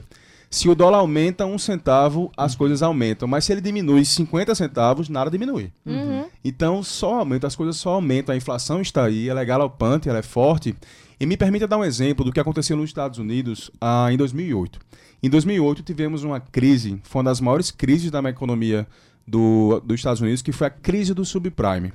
se 0.51 0.69
o 0.69 0.75
dólar 0.75 0.99
aumenta 0.99 1.47
um 1.47 1.59
centavo, 1.59 2.31
as 2.37 2.55
coisas 2.55 2.83
aumentam. 2.83 3.27
Mas 3.27 3.45
se 3.45 3.53
ele 3.53 3.61
diminui 3.61 4.05
50 4.05 4.55
centavos, 4.55 5.09
nada 5.09 5.31
diminui. 5.31 5.73
Uhum. 5.85 6.27
Então 6.45 6.83
só 6.83 7.21
aumenta, 7.21 7.47
as 7.47 7.57
coisas 7.57 7.77
só 7.77 7.91
aumentam. 7.91 8.33
A 8.33 8.37
inflação 8.37 8.81
está 8.81 9.05
aí, 9.05 9.29
ela 9.29 9.41
é 9.41 9.45
galopante, 9.45 10.09
ela 10.09 10.19
é 10.19 10.23
forte. 10.23 10.75
E 11.19 11.27
me 11.27 11.37
permita 11.37 11.67
dar 11.67 11.79
um 11.79 11.85
exemplo 11.85 12.25
do 12.25 12.33
que 12.33 12.41
aconteceu 12.41 12.77
nos 12.77 12.91
Estados 12.91 13.19
Unidos 13.19 13.71
ah, 13.81 14.09
em 14.13 14.17
2008. 14.17 14.79
Em 15.23 15.31
2008 15.31 15.83
tivemos 15.83 16.23
uma 16.23 16.39
crise, 16.39 17.01
foi 17.03 17.21
uma 17.21 17.31
das 17.31 17.41
maiores 17.41 17.71
crises 17.71 18.11
da 18.11 18.21
economia 18.29 18.87
do, 19.27 19.81
dos 19.81 19.97
Estados 19.97 20.21
Unidos, 20.21 20.43
que 20.43 20.53
foi 20.53 20.67
a 20.67 20.71
crise 20.71 21.15
do 21.15 21.25
subprime. 21.25 21.93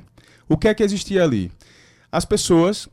O 0.47 0.57
que 0.57 0.67
é 0.67 0.73
que 0.73 0.83
existia 0.83 1.23
ali? 1.23 1.51
As 2.11 2.25
pessoas 2.25 2.89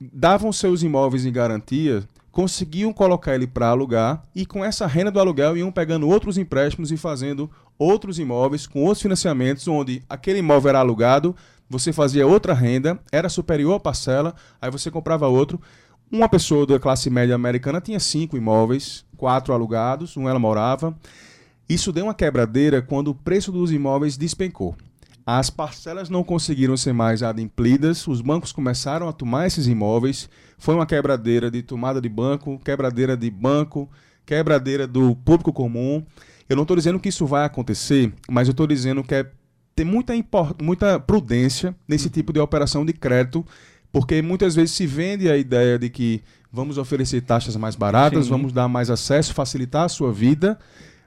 davam 0.00 0.52
seus 0.52 0.82
imóveis 0.82 1.26
em 1.26 1.32
garantia, 1.32 2.04
conseguiam 2.30 2.92
colocar 2.92 3.34
ele 3.34 3.46
para 3.46 3.68
alugar 3.68 4.22
e 4.34 4.46
com 4.46 4.64
essa 4.64 4.86
renda 4.86 5.10
do 5.10 5.18
aluguel 5.18 5.56
iam 5.56 5.72
pegando 5.72 6.08
outros 6.08 6.38
empréstimos 6.38 6.92
e 6.92 6.96
fazendo 6.96 7.50
outros 7.78 8.18
imóveis 8.18 8.66
com 8.66 8.84
outros 8.84 9.02
financiamentos, 9.02 9.66
onde 9.66 10.02
aquele 10.08 10.38
imóvel 10.38 10.70
era 10.70 10.78
alugado, 10.80 11.34
você 11.68 11.92
fazia 11.92 12.26
outra 12.26 12.52
renda, 12.52 12.98
era 13.10 13.28
superior 13.28 13.74
à 13.74 13.80
parcela, 13.80 14.34
aí 14.60 14.70
você 14.70 14.90
comprava 14.90 15.28
outro. 15.28 15.60
Uma 16.10 16.28
pessoa 16.28 16.66
da 16.66 16.80
classe 16.80 17.08
média 17.08 17.34
americana 17.34 17.80
tinha 17.80 18.00
cinco 18.00 18.36
imóveis, 18.36 19.04
quatro 19.16 19.54
alugados, 19.54 20.16
um 20.16 20.28
ela 20.28 20.38
morava. 20.38 20.96
Isso 21.68 21.92
deu 21.92 22.06
uma 22.06 22.14
quebradeira 22.14 22.82
quando 22.82 23.08
o 23.08 23.14
preço 23.14 23.52
dos 23.52 23.70
imóveis 23.70 24.16
despencou. 24.16 24.74
As 25.32 25.48
parcelas 25.48 26.10
não 26.10 26.24
conseguiram 26.24 26.76
ser 26.76 26.92
mais 26.92 27.22
adimplidas, 27.22 28.04
os 28.08 28.20
bancos 28.20 28.50
começaram 28.50 29.08
a 29.08 29.12
tomar 29.12 29.46
esses 29.46 29.68
imóveis. 29.68 30.28
Foi 30.58 30.74
uma 30.74 30.84
quebradeira 30.84 31.48
de 31.48 31.62
tomada 31.62 32.00
de 32.00 32.08
banco, 32.08 32.58
quebradeira 32.64 33.16
de 33.16 33.30
banco, 33.30 33.88
quebradeira 34.26 34.88
do 34.88 35.14
público 35.14 35.52
comum. 35.52 36.04
Eu 36.48 36.56
não 36.56 36.62
estou 36.62 36.76
dizendo 36.76 36.98
que 36.98 37.10
isso 37.10 37.26
vai 37.26 37.44
acontecer, 37.44 38.12
mas 38.28 38.48
eu 38.48 38.50
estou 38.50 38.66
dizendo 38.66 39.04
que 39.04 39.14
é 39.14 39.30
ter 39.76 39.84
muita, 39.84 40.14
muita 40.60 40.98
prudência 40.98 41.76
nesse 41.86 42.10
tipo 42.10 42.32
de 42.32 42.40
operação 42.40 42.84
de 42.84 42.92
crédito, 42.92 43.46
porque 43.92 44.20
muitas 44.20 44.56
vezes 44.56 44.72
se 44.72 44.84
vende 44.84 45.30
a 45.30 45.36
ideia 45.36 45.78
de 45.78 45.88
que 45.88 46.24
vamos 46.50 46.76
oferecer 46.76 47.20
taxas 47.20 47.54
mais 47.54 47.76
baratas, 47.76 48.24
Sim. 48.24 48.30
vamos 48.30 48.52
dar 48.52 48.66
mais 48.66 48.90
acesso, 48.90 49.32
facilitar 49.32 49.84
a 49.84 49.88
sua 49.88 50.12
vida, 50.12 50.58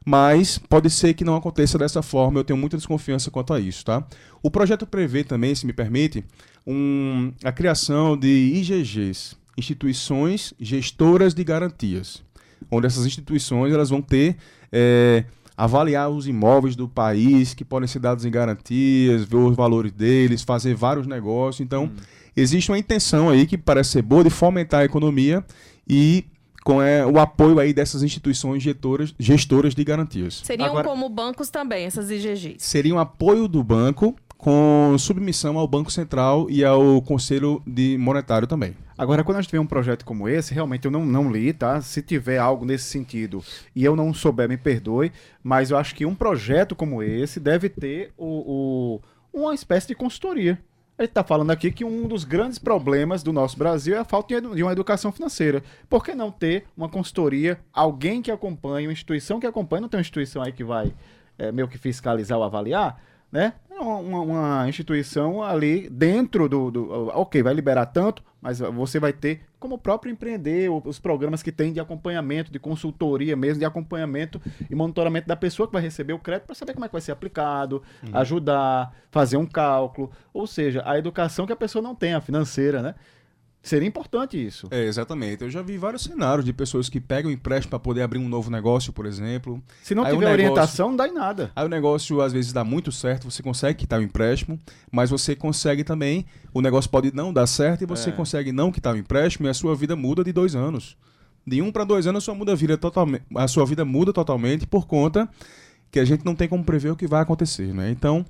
mas 0.05 0.57
pode 0.57 0.89
ser 0.89 1.13
que 1.13 1.23
não 1.23 1.35
aconteça 1.35 1.77
dessa 1.77 2.01
forma. 2.01 2.39
Eu 2.39 2.43
tenho 2.43 2.57
muita 2.57 2.77
desconfiança 2.77 3.31
quanto 3.31 3.53
a 3.53 3.59
isso, 3.59 3.85
tá? 3.85 4.05
O 4.41 4.49
projeto 4.51 4.85
prevê 4.85 5.23
também, 5.23 5.53
se 5.55 5.65
me 5.65 5.73
permite, 5.73 6.23
um- 6.65 7.31
a 7.43 7.51
criação 7.51 8.17
de 8.17 8.27
IGGs, 8.27 9.35
instituições 9.57 10.53
gestoras 10.59 11.33
de 11.33 11.43
garantias, 11.43 12.23
onde 12.71 12.87
essas 12.87 13.05
instituições 13.05 13.73
elas 13.73 13.89
vão 13.89 14.01
ter 14.01 14.35
eh, 14.75 15.25
avaliar 15.55 16.09
os 16.09 16.27
imóveis 16.27 16.75
do 16.75 16.87
país 16.89 17.53
que 17.53 17.63
podem 17.63 17.87
ser 17.87 17.99
dados 17.99 18.25
em 18.25 18.31
garantias, 18.31 19.23
ver 19.23 19.35
os 19.37 19.55
valores 19.55 19.91
deles, 19.91 20.41
fazer 20.41 20.73
vários 20.73 21.05
negócios. 21.05 21.59
Então, 21.63 21.91
existe 22.35 22.71
uma 22.71 22.79
intenção 22.79 23.29
aí 23.29 23.45
que 23.45 23.55
parece 23.55 23.91
ser 23.91 24.01
boa 24.01 24.23
de 24.23 24.31
fomentar 24.31 24.81
a 24.81 24.85
economia 24.85 25.45
e 25.87 26.25
com 26.63 26.81
é, 26.81 27.05
o 27.05 27.19
apoio 27.19 27.59
aí 27.59 27.73
dessas 27.73 28.03
instituições 28.03 28.63
gestoras, 28.63 29.13
gestoras 29.19 29.75
de 29.75 29.83
garantias. 29.83 30.41
Seriam 30.43 30.67
Agora- 30.69 30.87
como 30.87 31.09
bancos 31.09 31.49
também, 31.49 31.85
essas 31.85 32.09
IGGs. 32.09 32.55
Seria 32.59 32.95
um 32.95 32.99
apoio 32.99 33.47
do 33.47 33.63
banco 33.63 34.15
com 34.37 34.95
submissão 34.99 35.57
ao 35.57 35.67
Banco 35.67 35.89
Central 35.91 36.47
e 36.49 36.65
ao 36.65 37.01
Conselho 37.01 37.61
de 37.65 37.97
Monetário 37.97 38.45
também. 38.47 38.75
Agora, 38.97 39.23
quando 39.23 39.37
a 39.37 39.41
gente 39.41 39.51
vê 39.51 39.57
um 39.57 39.65
projeto 39.65 40.03
como 40.05 40.27
esse, 40.29 40.53
realmente 40.53 40.85
eu 40.85 40.91
não, 40.91 41.05
não 41.05 41.31
li, 41.31 41.51
tá? 41.53 41.81
Se 41.81 42.01
tiver 42.01 42.37
algo 42.37 42.65
nesse 42.65 42.83
sentido 42.85 43.43
e 43.75 43.83
eu 43.83 43.95
não 43.95 44.13
souber, 44.13 44.47
me 44.49 44.57
perdoe, 44.57 45.11
mas 45.41 45.71
eu 45.71 45.77
acho 45.77 45.95
que 45.95 46.05
um 46.05 46.13
projeto 46.13 46.75
como 46.75 47.01
esse 47.01 47.39
deve 47.39 47.69
ter 47.69 48.11
o, 48.17 48.99
o- 49.33 49.41
uma 49.41 49.53
espécie 49.55 49.87
de 49.87 49.95
consultoria. 49.95 50.59
Ele 50.97 51.07
está 51.07 51.23
falando 51.23 51.49
aqui 51.51 51.71
que 51.71 51.83
um 51.83 52.07
dos 52.07 52.23
grandes 52.23 52.59
problemas 52.59 53.23
do 53.23 53.33
nosso 53.33 53.57
Brasil 53.57 53.95
é 53.95 53.99
a 53.99 54.05
falta 54.05 54.39
de 54.39 54.61
uma 54.63 54.71
educação 54.71 55.11
financeira. 55.11 55.63
Por 55.89 56.03
que 56.03 56.13
não 56.13 56.31
ter 56.31 56.65
uma 56.77 56.87
consultoria, 56.87 57.59
alguém 57.73 58.21
que 58.21 58.29
acompanhe, 58.31 58.85
uma 58.87 58.93
instituição 58.93 59.39
que 59.39 59.47
acompanhe? 59.47 59.81
Não 59.81 59.89
tem 59.89 59.97
uma 59.97 60.01
instituição 60.01 60.41
aí 60.43 60.51
que 60.51 60.63
vai 60.63 60.93
é, 61.37 61.51
meio 61.51 61.67
que 61.67 61.79
fiscalizar 61.79 62.37
ou 62.37 62.43
avaliar, 62.43 63.01
né? 63.31 63.53
Uma, 63.71 63.95
uma- 63.97 64.21
uma 64.21 64.69
instituição 64.69 65.41
ali 65.41 65.89
dentro 65.89 66.47
do, 66.47 66.69
do- 66.69 66.91
Ok, 67.15 67.41
vai 67.41 67.55
liberar 67.55 67.87
tanto, 67.87 68.23
mas 68.39 68.59
você 68.59 68.99
vai 68.99 69.11
ter, 69.11 69.41
como 69.63 69.75
o 69.75 69.77
próprio 69.77 70.11
empreender, 70.11 70.69
os 70.69 70.99
programas 70.99 71.41
que 71.41 71.49
tem 71.49 71.71
de 71.71 71.79
acompanhamento, 71.79 72.51
de 72.51 72.59
consultoria 72.59 73.33
mesmo, 73.33 73.59
de 73.59 73.65
acompanhamento 73.65 74.41
e 74.69 74.75
monitoramento 74.75 75.25
da 75.25 75.37
pessoa 75.37 75.67
que 75.67 75.71
vai 75.71 75.81
receber 75.81 76.11
o 76.11 76.19
crédito 76.19 76.47
para 76.47 76.53
saber 76.53 76.73
como 76.73 76.83
é 76.83 76.89
que 76.89 76.91
vai 76.91 76.99
ser 76.99 77.13
aplicado, 77.13 77.81
ajudar, 78.11 78.93
fazer 79.09 79.37
um 79.37 79.45
cálculo. 79.45 80.11
Ou 80.33 80.45
seja, 80.45 80.83
a 80.85 80.99
educação 80.99 81.45
que 81.47 81.53
a 81.53 81.55
pessoa 81.55 81.81
não 81.81 81.95
tem, 81.95 82.13
a 82.13 82.19
financeira, 82.19 82.81
né? 82.81 82.95
Seria 83.65 83.87
importante 83.87 84.35
isso. 84.45 84.67
É, 84.69 84.83
exatamente. 84.83 85.41
Eu 85.41 85.49
já 85.49 85.61
vi 85.61 85.77
vários 85.77 86.03
cenários 86.03 86.43
de 86.43 86.51
pessoas 86.51 86.89
que 86.89 86.99
pegam 86.99 87.31
empréstimo 87.31 87.69
para 87.69 87.79
poder 87.79 88.01
abrir 88.01 88.19
um 88.19 88.27
novo 88.27 88.51
negócio, 88.51 88.91
por 88.91 89.05
exemplo. 89.05 89.63
Se 89.81 89.95
não 89.95 90.03
Aí 90.03 90.09
tiver 90.11 90.25
negócio- 90.25 90.33
orientação, 90.51 90.89
não 90.89 90.97
dá 90.97 91.07
em 91.07 91.13
nada. 91.13 91.49
Aí 91.55 91.65
o 91.65 91.69
negócio 91.69 92.19
às 92.21 92.33
vezes 92.33 92.51
dá 92.51 92.61
muito 92.65 92.91
certo, 92.91 93.31
você 93.31 93.41
consegue 93.41 93.79
quitar 93.79 94.01
o 94.01 94.03
empréstimo, 94.03 94.59
mas 94.91 95.09
você 95.09 95.33
consegue 95.33 95.81
também, 95.85 96.25
o 96.53 96.59
negócio 96.61 96.89
pode 96.91 97.15
não 97.15 97.31
dar 97.31 97.47
certo 97.47 97.83
e 97.83 97.85
você 97.85 98.09
É. 98.09 98.11
consegue 98.11 98.51
não 98.51 98.69
quitar 98.69 98.93
o 98.95 98.97
empréstimo 98.97 99.47
e 99.47 99.49
a 99.49 99.53
sua 99.53 99.73
vida 99.75 99.95
muda 99.95 100.25
de 100.25 100.33
dois 100.33 100.55
anos. 100.57 100.97
De 101.47 101.61
um 101.61 101.71
para 101.71 101.85
dois 101.85 102.05
anos 102.05 102.21
a 102.21 102.25
sua, 102.25 102.35
muda 102.35 102.53
vida 102.57 102.77
totalmente, 102.77 103.23
a 103.33 103.47
sua 103.47 103.65
vida 103.65 103.85
muda 103.85 104.11
totalmente 104.11 104.67
por 104.67 104.85
conta 104.85 105.29
que 105.89 105.99
a 106.01 106.05
gente 106.05 106.25
não 106.25 106.35
tem 106.35 106.49
como 106.49 106.65
prever 106.65 106.89
o 106.91 106.95
que 106.97 107.07
vai 107.07 107.21
acontecer, 107.21 107.73
né? 107.73 107.89
Então, 107.91 108.25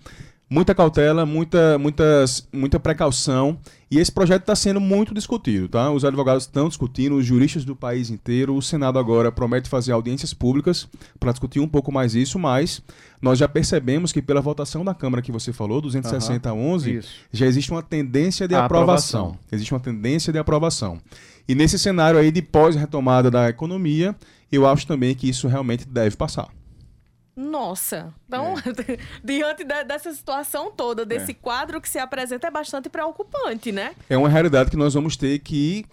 muita 0.53 0.75
cautela, 0.75 1.25
muita, 1.25 1.79
muitas, 1.79 2.47
muita 2.53 2.79
precaução. 2.79 3.57
E 3.89 3.97
esse 3.97 4.11
projeto 4.11 4.41
está 4.41 4.55
sendo 4.55 4.79
muito 4.79 5.11
discutido, 5.11 5.67
tá? 5.67 5.91
Os 5.91 6.05
advogados 6.05 6.43
estão 6.43 6.67
discutindo, 6.67 7.15
os 7.15 7.25
juristas 7.25 7.65
do 7.65 7.75
país 7.75 8.11
inteiro. 8.11 8.55
O 8.55 8.61
Senado 8.61 8.99
agora 8.99 9.31
promete 9.31 9.67
fazer 9.67 9.93
audiências 9.93 10.31
públicas 10.31 10.87
para 11.19 11.31
discutir 11.31 11.59
um 11.59 11.67
pouco 11.67 11.91
mais 11.91 12.13
isso, 12.13 12.37
mas 12.37 12.83
nós 13.19 13.39
já 13.39 13.47
percebemos 13.47 14.11
que 14.11 14.21
pela 14.21 14.41
votação 14.41 14.85
da 14.85 14.93
Câmara 14.93 15.23
que 15.23 15.31
você 15.31 15.51
falou, 15.51 15.81
260 15.81 16.47
a 16.47 16.53
11, 16.53 16.97
Isso. 16.97 17.09
já 17.31 17.47
existe 17.47 17.71
uma 17.71 17.81
tendência 17.81 18.47
de 18.47 18.53
aprovação. 18.53 19.21
aprovação. 19.21 19.47
Existe 19.51 19.73
uma 19.73 19.79
tendência 19.79 20.31
de 20.31 20.37
aprovação. 20.37 20.99
E 21.47 21.55
nesse 21.55 21.79
cenário 21.79 22.19
aí 22.19 22.31
de 22.31 22.43
pós-retomada 22.43 23.31
da 23.31 23.49
economia, 23.49 24.15
eu 24.51 24.67
acho 24.67 24.85
também 24.85 25.15
que 25.15 25.27
isso 25.27 25.47
realmente 25.47 25.87
deve 25.87 26.15
passar. 26.15 26.47
Nossa, 27.35 28.13
então, 28.27 28.53
diante 29.23 29.63
de- 29.63 29.83
dessa 29.85 30.13
situação 30.13 30.71
toda, 30.71 31.05
desse 31.05 31.31
É. 31.31 31.33
quadro 31.33 31.81
que 31.81 31.89
se 31.89 31.97
apresenta, 31.97 32.47
é 32.47 32.51
bastante 32.51 32.89
preocupante, 32.89 33.71
né? 33.71 33.93
é 34.09 34.17
uma 34.17 34.29
realidade 34.29 34.69
que 34.69 34.77
nós 34.77 34.93
vamos 34.93 35.17
ter 35.17 35.39
que 35.39 35.85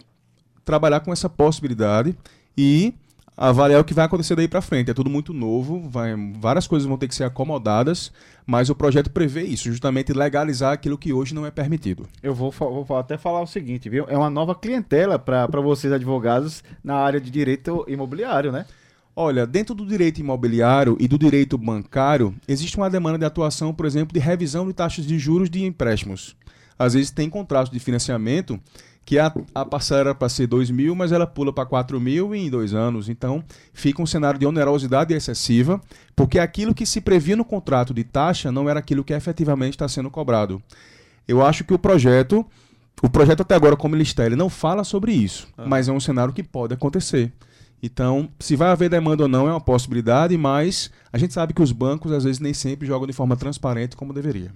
trabalhar 0.63 0.99
com 0.99 1.11
essa 1.11 1.27
possibilidade 1.27 2.15
e 2.55 2.93
avaliar 3.35 3.81
o 3.81 3.83
que 3.83 3.93
vai 3.93 4.05
acontecer 4.05 4.35
daí 4.35 4.47
para 4.47 4.61
frente. 4.61 4.91
É 4.91 4.93
tudo 4.93 5.09
muito 5.09 5.33
novo, 5.33 5.89
vai- 5.89 6.13
várias 6.37 6.67
coisas 6.67 6.87
vão 6.87 6.95
ter 6.97 7.07
que 7.07 7.15
ser 7.15 7.23
acomodadas, 7.23 8.11
mas 8.45 8.69
o 8.69 8.75
projeto 8.75 9.09
prevê 9.09 9.41
isso, 9.41 9.63
justamente 9.71 10.13
legalizar 10.13 10.73
aquilo 10.73 10.95
que 10.97 11.11
hoje 11.11 11.33
não 11.33 11.43
é 11.45 11.49
permitido. 11.49 12.07
Eu 12.21 12.35
vou, 12.35 12.51
vou 12.51 12.97
até 12.97 13.17
falar 13.17 13.41
o 13.41 13.47
seguinte, 13.47 13.89
viu? 13.89 14.05
É 14.07 14.15
uma 14.15 14.29
nova 14.29 14.53
clientela 14.53 15.17
para 15.17 15.47
vocês 15.61 15.91
advogados 15.91 16.63
na 16.83 16.95
área 16.97 17.19
de 17.19 17.31
direito 17.31 17.83
imobiliário, 17.87 18.51
né? 18.51 18.65
Olha, 19.15 19.45
dentro 19.45 19.75
do 19.75 19.85
direito 19.85 20.19
imobiliário 20.19 20.95
e 20.99 21.07
do 21.07 21.17
direito 21.17 21.57
bancário, 21.57 22.33
existe 22.47 22.77
uma 22.77 22.89
demanda 22.89 23.19
de 23.19 23.25
atuação, 23.25 23.73
por 23.73 23.85
exemplo, 23.85 24.13
de 24.13 24.19
revisão 24.19 24.65
de 24.65 24.73
taxas 24.73 25.05
de 25.05 25.19
juros 25.19 25.49
de 25.49 25.63
empréstimos. 25.63 26.35
Às 26.79 26.93
vezes 26.93 27.11
tem 27.11 27.29
contratos 27.29 27.71
de 27.71 27.79
financiamento 27.79 28.59
que 29.05 29.19
a, 29.19 29.33
a 29.53 29.65
parcela 29.65 29.99
era 29.99 30.15
para 30.15 30.29
ser 30.29 30.47
2 30.47 30.71
mil, 30.71 30.95
mas 30.95 31.11
ela 31.11 31.27
pula 31.27 31.51
para 31.51 31.65
4 31.65 31.99
mil 31.99 32.33
em 32.33 32.49
dois 32.49 32.73
anos. 32.73 33.09
Então, 33.09 33.43
fica 33.73 34.01
um 34.01 34.05
cenário 34.05 34.39
de 34.39 34.45
onerosidade 34.45 35.13
excessiva, 35.13 35.81
porque 36.15 36.39
aquilo 36.39 36.73
que 36.73 36.85
se 36.85 37.01
previa 37.01 37.35
no 37.35 37.43
contrato 37.43 37.93
de 37.93 38.03
taxa 38.03 38.51
não 38.51 38.69
era 38.69 38.79
aquilo 38.79 39.03
que 39.03 39.13
efetivamente 39.13 39.73
está 39.73 39.87
sendo 39.87 40.09
cobrado. 40.09 40.61
Eu 41.27 41.45
acho 41.45 41.63
que 41.63 41.73
o 41.73 41.79
projeto, 41.79 42.45
o 43.01 43.09
projeto 43.09 43.41
até 43.41 43.55
agora 43.55 43.75
como 43.75 43.95
ele 43.95 44.03
está, 44.03 44.25
ele 44.25 44.35
não 44.35 44.49
fala 44.49 44.83
sobre 44.83 45.11
isso, 45.11 45.47
mas 45.65 45.87
é 45.87 45.91
um 45.91 45.99
cenário 45.99 46.33
que 46.33 46.43
pode 46.43 46.73
acontecer. 46.73 47.31
Então, 47.81 48.29
se 48.39 48.55
vai 48.55 48.69
haver 48.69 48.89
demanda 48.89 49.23
ou 49.23 49.29
não 49.29 49.47
é 49.47 49.51
uma 49.51 49.61
possibilidade, 49.61 50.37
mas 50.37 50.91
a 51.11 51.17
gente 51.17 51.33
sabe 51.33 51.53
que 51.53 51.61
os 51.61 51.71
bancos 51.71 52.11
às 52.11 52.23
vezes 52.23 52.39
nem 52.39 52.53
sempre 52.53 52.87
jogam 52.87 53.07
de 53.07 53.13
forma 53.13 53.35
transparente 53.35 53.95
como 53.95 54.13
deveria. 54.13 54.51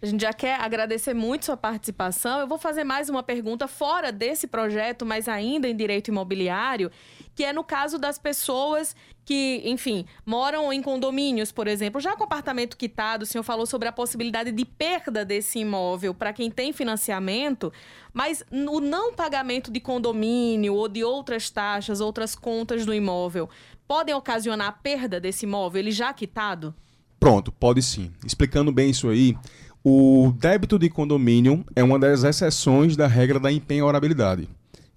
A 0.00 0.06
gente 0.06 0.20
já 0.20 0.32
quer 0.32 0.60
agradecer 0.60 1.12
muito 1.12 1.46
sua 1.46 1.56
participação. 1.56 2.38
Eu 2.38 2.46
vou 2.46 2.56
fazer 2.56 2.84
mais 2.84 3.08
uma 3.08 3.20
pergunta 3.20 3.66
fora 3.66 4.12
desse 4.12 4.46
projeto, 4.46 5.04
mas 5.04 5.26
ainda 5.26 5.68
em 5.68 5.74
direito 5.74 6.08
imobiliário, 6.08 6.88
que 7.34 7.42
é 7.42 7.52
no 7.52 7.64
caso 7.64 7.98
das 7.98 8.16
pessoas 8.16 8.94
que, 9.24 9.60
enfim, 9.64 10.06
moram 10.24 10.72
em 10.72 10.80
condomínios, 10.80 11.50
por 11.50 11.66
exemplo, 11.66 12.00
já 12.00 12.14
com 12.14 12.22
apartamento 12.22 12.76
quitado, 12.76 13.24
o 13.24 13.26
senhor 13.26 13.42
falou 13.42 13.66
sobre 13.66 13.88
a 13.88 13.92
possibilidade 13.92 14.52
de 14.52 14.64
perda 14.64 15.24
desse 15.24 15.58
imóvel 15.58 16.14
para 16.14 16.32
quem 16.32 16.48
tem 16.48 16.72
financiamento, 16.72 17.72
mas 18.12 18.44
o 18.52 18.80
não 18.80 19.12
pagamento 19.12 19.68
de 19.68 19.80
condomínio 19.80 20.74
ou 20.74 20.88
de 20.88 21.02
outras 21.02 21.50
taxas, 21.50 22.00
outras 22.00 22.36
contas 22.36 22.86
do 22.86 22.94
imóvel, 22.94 23.50
podem 23.86 24.14
ocasionar 24.14 24.68
a 24.68 24.72
perda 24.72 25.18
desse 25.18 25.44
imóvel, 25.44 25.80
ele 25.80 25.90
já 25.90 26.12
quitado? 26.12 26.72
Pronto, 27.18 27.50
pode 27.50 27.82
sim. 27.82 28.12
Explicando 28.24 28.70
bem 28.70 28.90
isso 28.90 29.08
aí, 29.08 29.36
o 29.84 30.32
débito 30.38 30.78
de 30.78 30.88
condomínio 30.88 31.64
é 31.74 31.82
uma 31.82 31.98
das 31.98 32.24
exceções 32.24 32.96
da 32.96 33.06
regra 33.06 33.38
da 33.38 33.50
empenhorabilidade. 33.50 34.48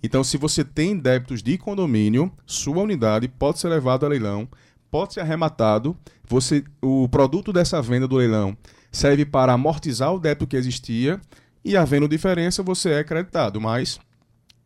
Então, 0.03 0.23
se 0.23 0.37
você 0.37 0.63
tem 0.63 0.97
débitos 0.97 1.43
de 1.43 1.57
condomínio, 1.57 2.31
sua 2.45 2.79
unidade 2.79 3.27
pode 3.27 3.59
ser 3.59 3.69
levada 3.69 4.05
a 4.05 4.09
leilão, 4.09 4.47
pode 4.89 5.13
ser 5.13 5.19
arrematado. 5.19 5.95
Você, 6.27 6.63
o 6.81 7.07
produto 7.07 7.53
dessa 7.53 7.81
venda 7.81 8.07
do 8.07 8.15
leilão 8.15 8.57
serve 8.91 9.25
para 9.25 9.53
amortizar 9.53 10.13
o 10.13 10.19
débito 10.19 10.47
que 10.47 10.57
existia 10.57 11.21
e, 11.63 11.77
havendo 11.77 12.07
diferença, 12.07 12.63
você 12.63 12.93
é 12.93 13.03
creditado. 13.03 13.61
Mas 13.61 13.99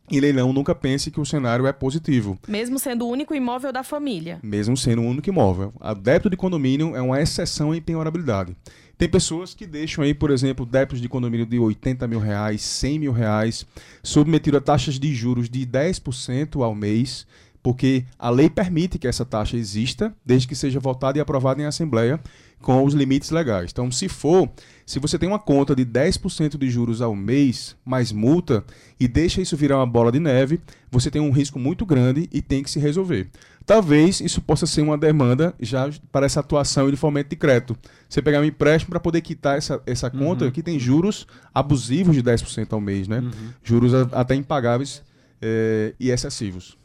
em 0.10 0.20
leilão, 0.20 0.54
nunca 0.54 0.76
pense 0.76 1.10
que 1.10 1.20
o 1.20 1.26
cenário 1.26 1.66
é 1.66 1.74
positivo. 1.74 2.38
Mesmo 2.48 2.78
sendo 2.78 3.06
o 3.06 3.10
único 3.10 3.34
imóvel 3.34 3.74
da 3.74 3.84
família. 3.84 4.40
Mesmo 4.44 4.78
sendo 4.78 5.02
o 5.02 5.06
único 5.06 5.28
imóvel. 5.28 5.74
O 5.82 5.96
débito 5.96 6.30
de 6.30 6.38
condomínio 6.38 6.96
é 6.96 7.02
uma 7.02 7.20
exceção 7.20 7.74
em 7.74 7.82
penhorabilidade. 7.82 8.56
Tem 8.98 9.10
pessoas 9.10 9.54
que 9.54 9.66
deixam 9.66 10.04
aí, 10.04 10.14
por 10.14 10.32
exemplo, 10.32 10.66
débitos 10.66 11.02
de 11.02 11.10
condomínio 11.10 11.46
de 11.46 11.60
80 11.60 12.08
mil 12.08 12.20
reais, 12.20 12.62
100 12.62 13.00
mil 13.00 13.12
reais, 13.12 13.66
submetido 14.02 14.58
a 14.58 14.62
taxas 14.62 14.98
de 14.98 15.14
juros 15.14 15.50
de 15.50 15.66
10% 15.66 16.64
ao 16.64 16.74
mês, 16.74 17.28
porque 17.66 18.06
a 18.20 18.30
lei 18.30 18.48
permite 18.48 19.00
que 19.00 19.08
essa 19.08 19.26
taxa 19.26 19.58
exista, 19.58 20.16
desde 20.24 20.48
que 20.48 20.56
seja 20.56 20.80
votada 20.80 21.18
e 21.18 21.22
aprovada 21.22 21.60
em 21.60 21.66
assembleia 21.66 22.20
com 22.62 22.84
os 22.84 22.94
limites 22.94 23.32
legais. 23.32 23.72
Então, 23.72 23.90
se 23.90 24.08
for, 24.08 24.48
se 24.86 25.00
você 25.00 25.18
tem 25.18 25.28
uma 25.28 25.40
conta 25.40 25.76
de 25.76 25.84
10% 25.84 26.60
de 26.60 26.70
juros 26.70 27.02
ao 27.02 27.16
mês, 27.16 27.76
mais 27.84 28.12
multa, 28.12 28.64
e 29.00 29.08
deixa 29.08 29.42
isso 29.42 29.58
virar 29.58 29.78
uma 29.78 29.86
bola 29.88 30.12
de 30.12 30.20
neve, 30.20 30.62
você 30.92 31.10
tem 31.10 31.20
um 31.20 31.32
risco 31.32 31.58
muito 31.58 31.88
grande 31.88 32.30
e 32.32 32.40
tem 32.40 32.62
que 32.62 32.70
se 32.70 32.78
resolver. 32.78 33.32
Talvez 33.66 34.22
isso 34.22 34.42
possa 34.42 34.68
ser 34.68 34.82
uma 34.82 34.96
demanda 34.96 35.56
já 35.60 35.90
para 36.12 36.28
essa 36.28 36.42
atuação 36.42 36.92
de 36.92 36.96
fomento 36.96 37.32
de 37.32 37.36
crédito. 37.36 37.76
Você 38.08 38.22
pegar 38.22 38.42
um 38.42 38.46
empréstimo 38.46 38.92
para 38.92 39.00
poder 39.00 39.22
quitar 39.22 39.58
essa, 39.58 39.82
essa 39.88 40.08
conta, 40.12 40.46
uhum. 40.46 40.52
que 40.52 40.62
tem 40.62 40.78
juros 40.78 41.26
abusivos 41.52 42.16
de 42.16 42.22
10% 42.22 42.74
ao 42.74 42.80
mês, 42.80 43.08
né? 43.08 43.22
Uhum. 43.22 43.32
Juros 43.64 43.92
até 44.12 44.36
impagáveis 44.36 45.02
é, 45.42 45.96
e 46.00 46.12
excessivos. 46.12 46.78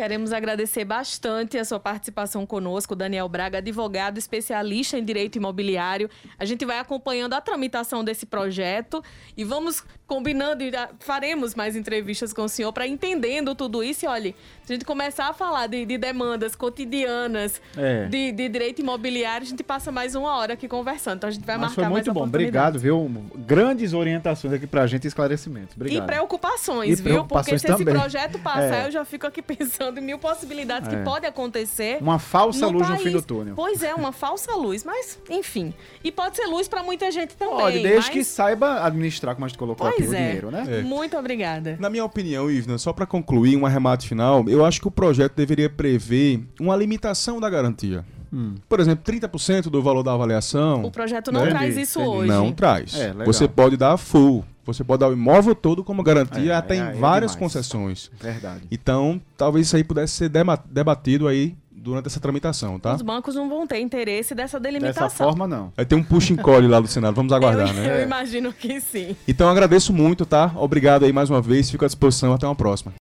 Queremos 0.00 0.32
agradecer 0.32 0.82
bastante 0.82 1.58
a 1.58 1.64
sua 1.66 1.78
participação 1.78 2.46
conosco, 2.46 2.96
Daniel 2.96 3.28
Braga, 3.28 3.58
advogado 3.58 4.16
especialista 4.16 4.96
em 4.96 5.04
direito 5.04 5.36
imobiliário. 5.36 6.08
A 6.38 6.46
gente 6.46 6.64
vai 6.64 6.78
acompanhando 6.78 7.34
a 7.34 7.40
tramitação 7.42 8.02
desse 8.02 8.24
projeto 8.24 9.04
e 9.36 9.44
vamos 9.44 9.84
combinando 10.06 10.64
e 10.64 10.72
faremos 11.00 11.54
mais 11.54 11.76
entrevistas 11.76 12.32
com 12.32 12.44
o 12.44 12.48
senhor 12.48 12.72
para 12.72 12.86
entendendo 12.86 13.54
tudo 13.54 13.84
isso. 13.84 14.06
E 14.06 14.08
olha, 14.08 14.34
se 14.64 14.72
a 14.72 14.74
gente 14.74 14.86
começar 14.86 15.28
a 15.28 15.34
falar 15.34 15.66
de, 15.66 15.84
de 15.84 15.98
demandas 15.98 16.56
cotidianas 16.56 17.60
é. 17.76 18.06
de, 18.06 18.32
de, 18.32 18.48
direito 18.48 18.80
imobiliário, 18.80 19.46
a 19.46 19.50
gente 19.50 19.62
passa 19.62 19.92
mais 19.92 20.14
uma 20.14 20.34
hora 20.34 20.54
aqui 20.54 20.66
conversando. 20.66 21.18
Então 21.18 21.28
a 21.28 21.30
gente 21.30 21.44
vai 21.44 21.58
Mas 21.58 21.68
marcar 21.68 21.82
foi 21.82 21.90
muito 21.90 22.12
bom. 22.14 22.24
Obrigado, 22.24 22.78
viu? 22.78 23.08
Grandes 23.36 23.92
orientações 23.92 24.54
aqui 24.54 24.66
para 24.66 24.82
a 24.82 24.86
gente 24.86 25.04
e 25.04 25.08
esclarecimentos. 25.08 25.76
Obrigado. 25.76 26.02
E 26.02 26.06
preocupações, 26.06 26.98
e 26.98 27.02
viu? 27.02 27.24
Porque 27.26 27.58
se 27.58 27.66
também. 27.66 27.86
esse 27.86 28.00
projeto 28.00 28.38
passar, 28.38 28.84
é. 28.84 28.86
eu 28.86 28.90
já 28.90 29.04
fico 29.04 29.26
aqui 29.26 29.42
pensando 29.42 29.89
em 29.98 30.02
mil 30.02 30.18
possibilidades 30.18 30.92
é. 30.92 30.96
que 30.96 31.04
podem 31.04 31.28
acontecer. 31.28 31.98
Uma 32.00 32.18
falsa 32.18 32.66
luz 32.66 32.86
país. 32.86 32.98
no 32.98 33.04
fim 33.04 33.12
do 33.12 33.22
túnel. 33.22 33.54
Pois 33.54 33.82
é, 33.82 33.94
uma 33.94 34.12
falsa 34.12 34.54
luz. 34.54 34.84
Mas, 34.84 35.18
enfim. 35.28 35.74
E 36.04 36.12
pode 36.12 36.36
ser 36.36 36.46
luz 36.46 36.68
para 36.68 36.82
muita 36.82 37.10
gente 37.10 37.34
também. 37.34 37.54
Pode, 37.54 37.78
desde 37.78 37.96
mas... 37.96 38.08
que 38.08 38.24
saiba 38.24 38.84
administrar, 38.84 39.34
como 39.34 39.44
a 39.44 39.48
gente 39.48 39.58
colocou 39.58 39.90
pois 39.90 39.94
aqui, 39.94 40.14
é. 40.14 40.18
o 40.18 40.24
dinheiro, 40.26 40.50
né? 40.50 40.66
É. 40.68 40.82
Muito 40.82 41.16
obrigada. 41.16 41.76
Na 41.80 41.90
minha 41.90 42.04
opinião, 42.04 42.50
Ivna, 42.50 42.78
só 42.78 42.92
para 42.92 43.06
concluir 43.06 43.56
um 43.56 43.66
arremate 43.66 44.08
final, 44.08 44.44
eu 44.48 44.64
acho 44.64 44.80
que 44.80 44.88
o 44.88 44.90
projeto 44.90 45.34
deveria 45.34 45.68
prever 45.68 46.42
uma 46.60 46.76
limitação 46.76 47.40
da 47.40 47.48
garantia. 47.48 48.04
Hum. 48.32 48.54
Por 48.68 48.78
exemplo, 48.78 49.04
30% 49.04 49.64
do 49.64 49.82
valor 49.82 50.02
da 50.02 50.12
avaliação. 50.12 50.84
O 50.84 50.90
projeto 50.90 51.32
não 51.32 51.44
né? 51.44 51.50
traz 51.50 51.76
isso 51.76 52.00
Entendi. 52.00 52.16
hoje. 52.16 52.28
Não 52.28 52.52
traz. 52.52 52.94
É, 52.94 53.12
você 53.24 53.48
pode 53.48 53.76
dar 53.76 53.96
full. 53.96 54.44
Você 54.72 54.84
pode 54.84 55.00
dar 55.00 55.08
o 55.08 55.12
imóvel 55.12 55.54
todo 55.54 55.82
como 55.84 56.02
garantia, 56.02 56.52
é, 56.52 56.56
até 56.56 56.76
em 56.76 56.80
é, 56.80 56.90
é 56.90 56.92
várias 56.92 57.34
concessões. 57.34 58.10
Verdade. 58.20 58.62
Então, 58.70 59.20
talvez 59.36 59.66
isso 59.66 59.76
aí 59.76 59.84
pudesse 59.84 60.14
ser 60.14 60.30
debatido 60.70 61.26
aí 61.28 61.56
durante 61.80 62.06
essa 62.06 62.20
tramitação, 62.20 62.78
tá? 62.78 62.94
Os 62.94 63.02
bancos 63.02 63.34
não 63.34 63.48
vão 63.48 63.66
ter 63.66 63.80
interesse 63.80 64.34
dessa 64.34 64.60
delimitação. 64.60 65.04
Dessa 65.04 65.16
forma, 65.16 65.48
não. 65.48 65.72
Vai 65.74 65.86
ter 65.86 65.94
um 65.94 66.02
push 66.02 66.30
and 66.30 66.36
call 66.36 66.60
lá 66.68 66.78
do 66.78 66.86
Senado, 66.86 67.14
vamos 67.14 67.32
aguardar, 67.32 67.68
eu, 67.68 67.74
né? 67.74 68.00
Eu 68.00 68.02
imagino 68.04 68.52
que 68.52 68.80
sim. 68.80 69.16
Então 69.26 69.48
agradeço 69.48 69.92
muito, 69.92 70.26
tá? 70.26 70.52
Obrigado 70.56 71.04
aí 71.04 71.12
mais 71.12 71.30
uma 71.30 71.40
vez, 71.40 71.70
fico 71.70 71.84
à 71.84 71.88
disposição, 71.88 72.34
até 72.34 72.46
uma 72.46 72.54
próxima. 72.54 72.88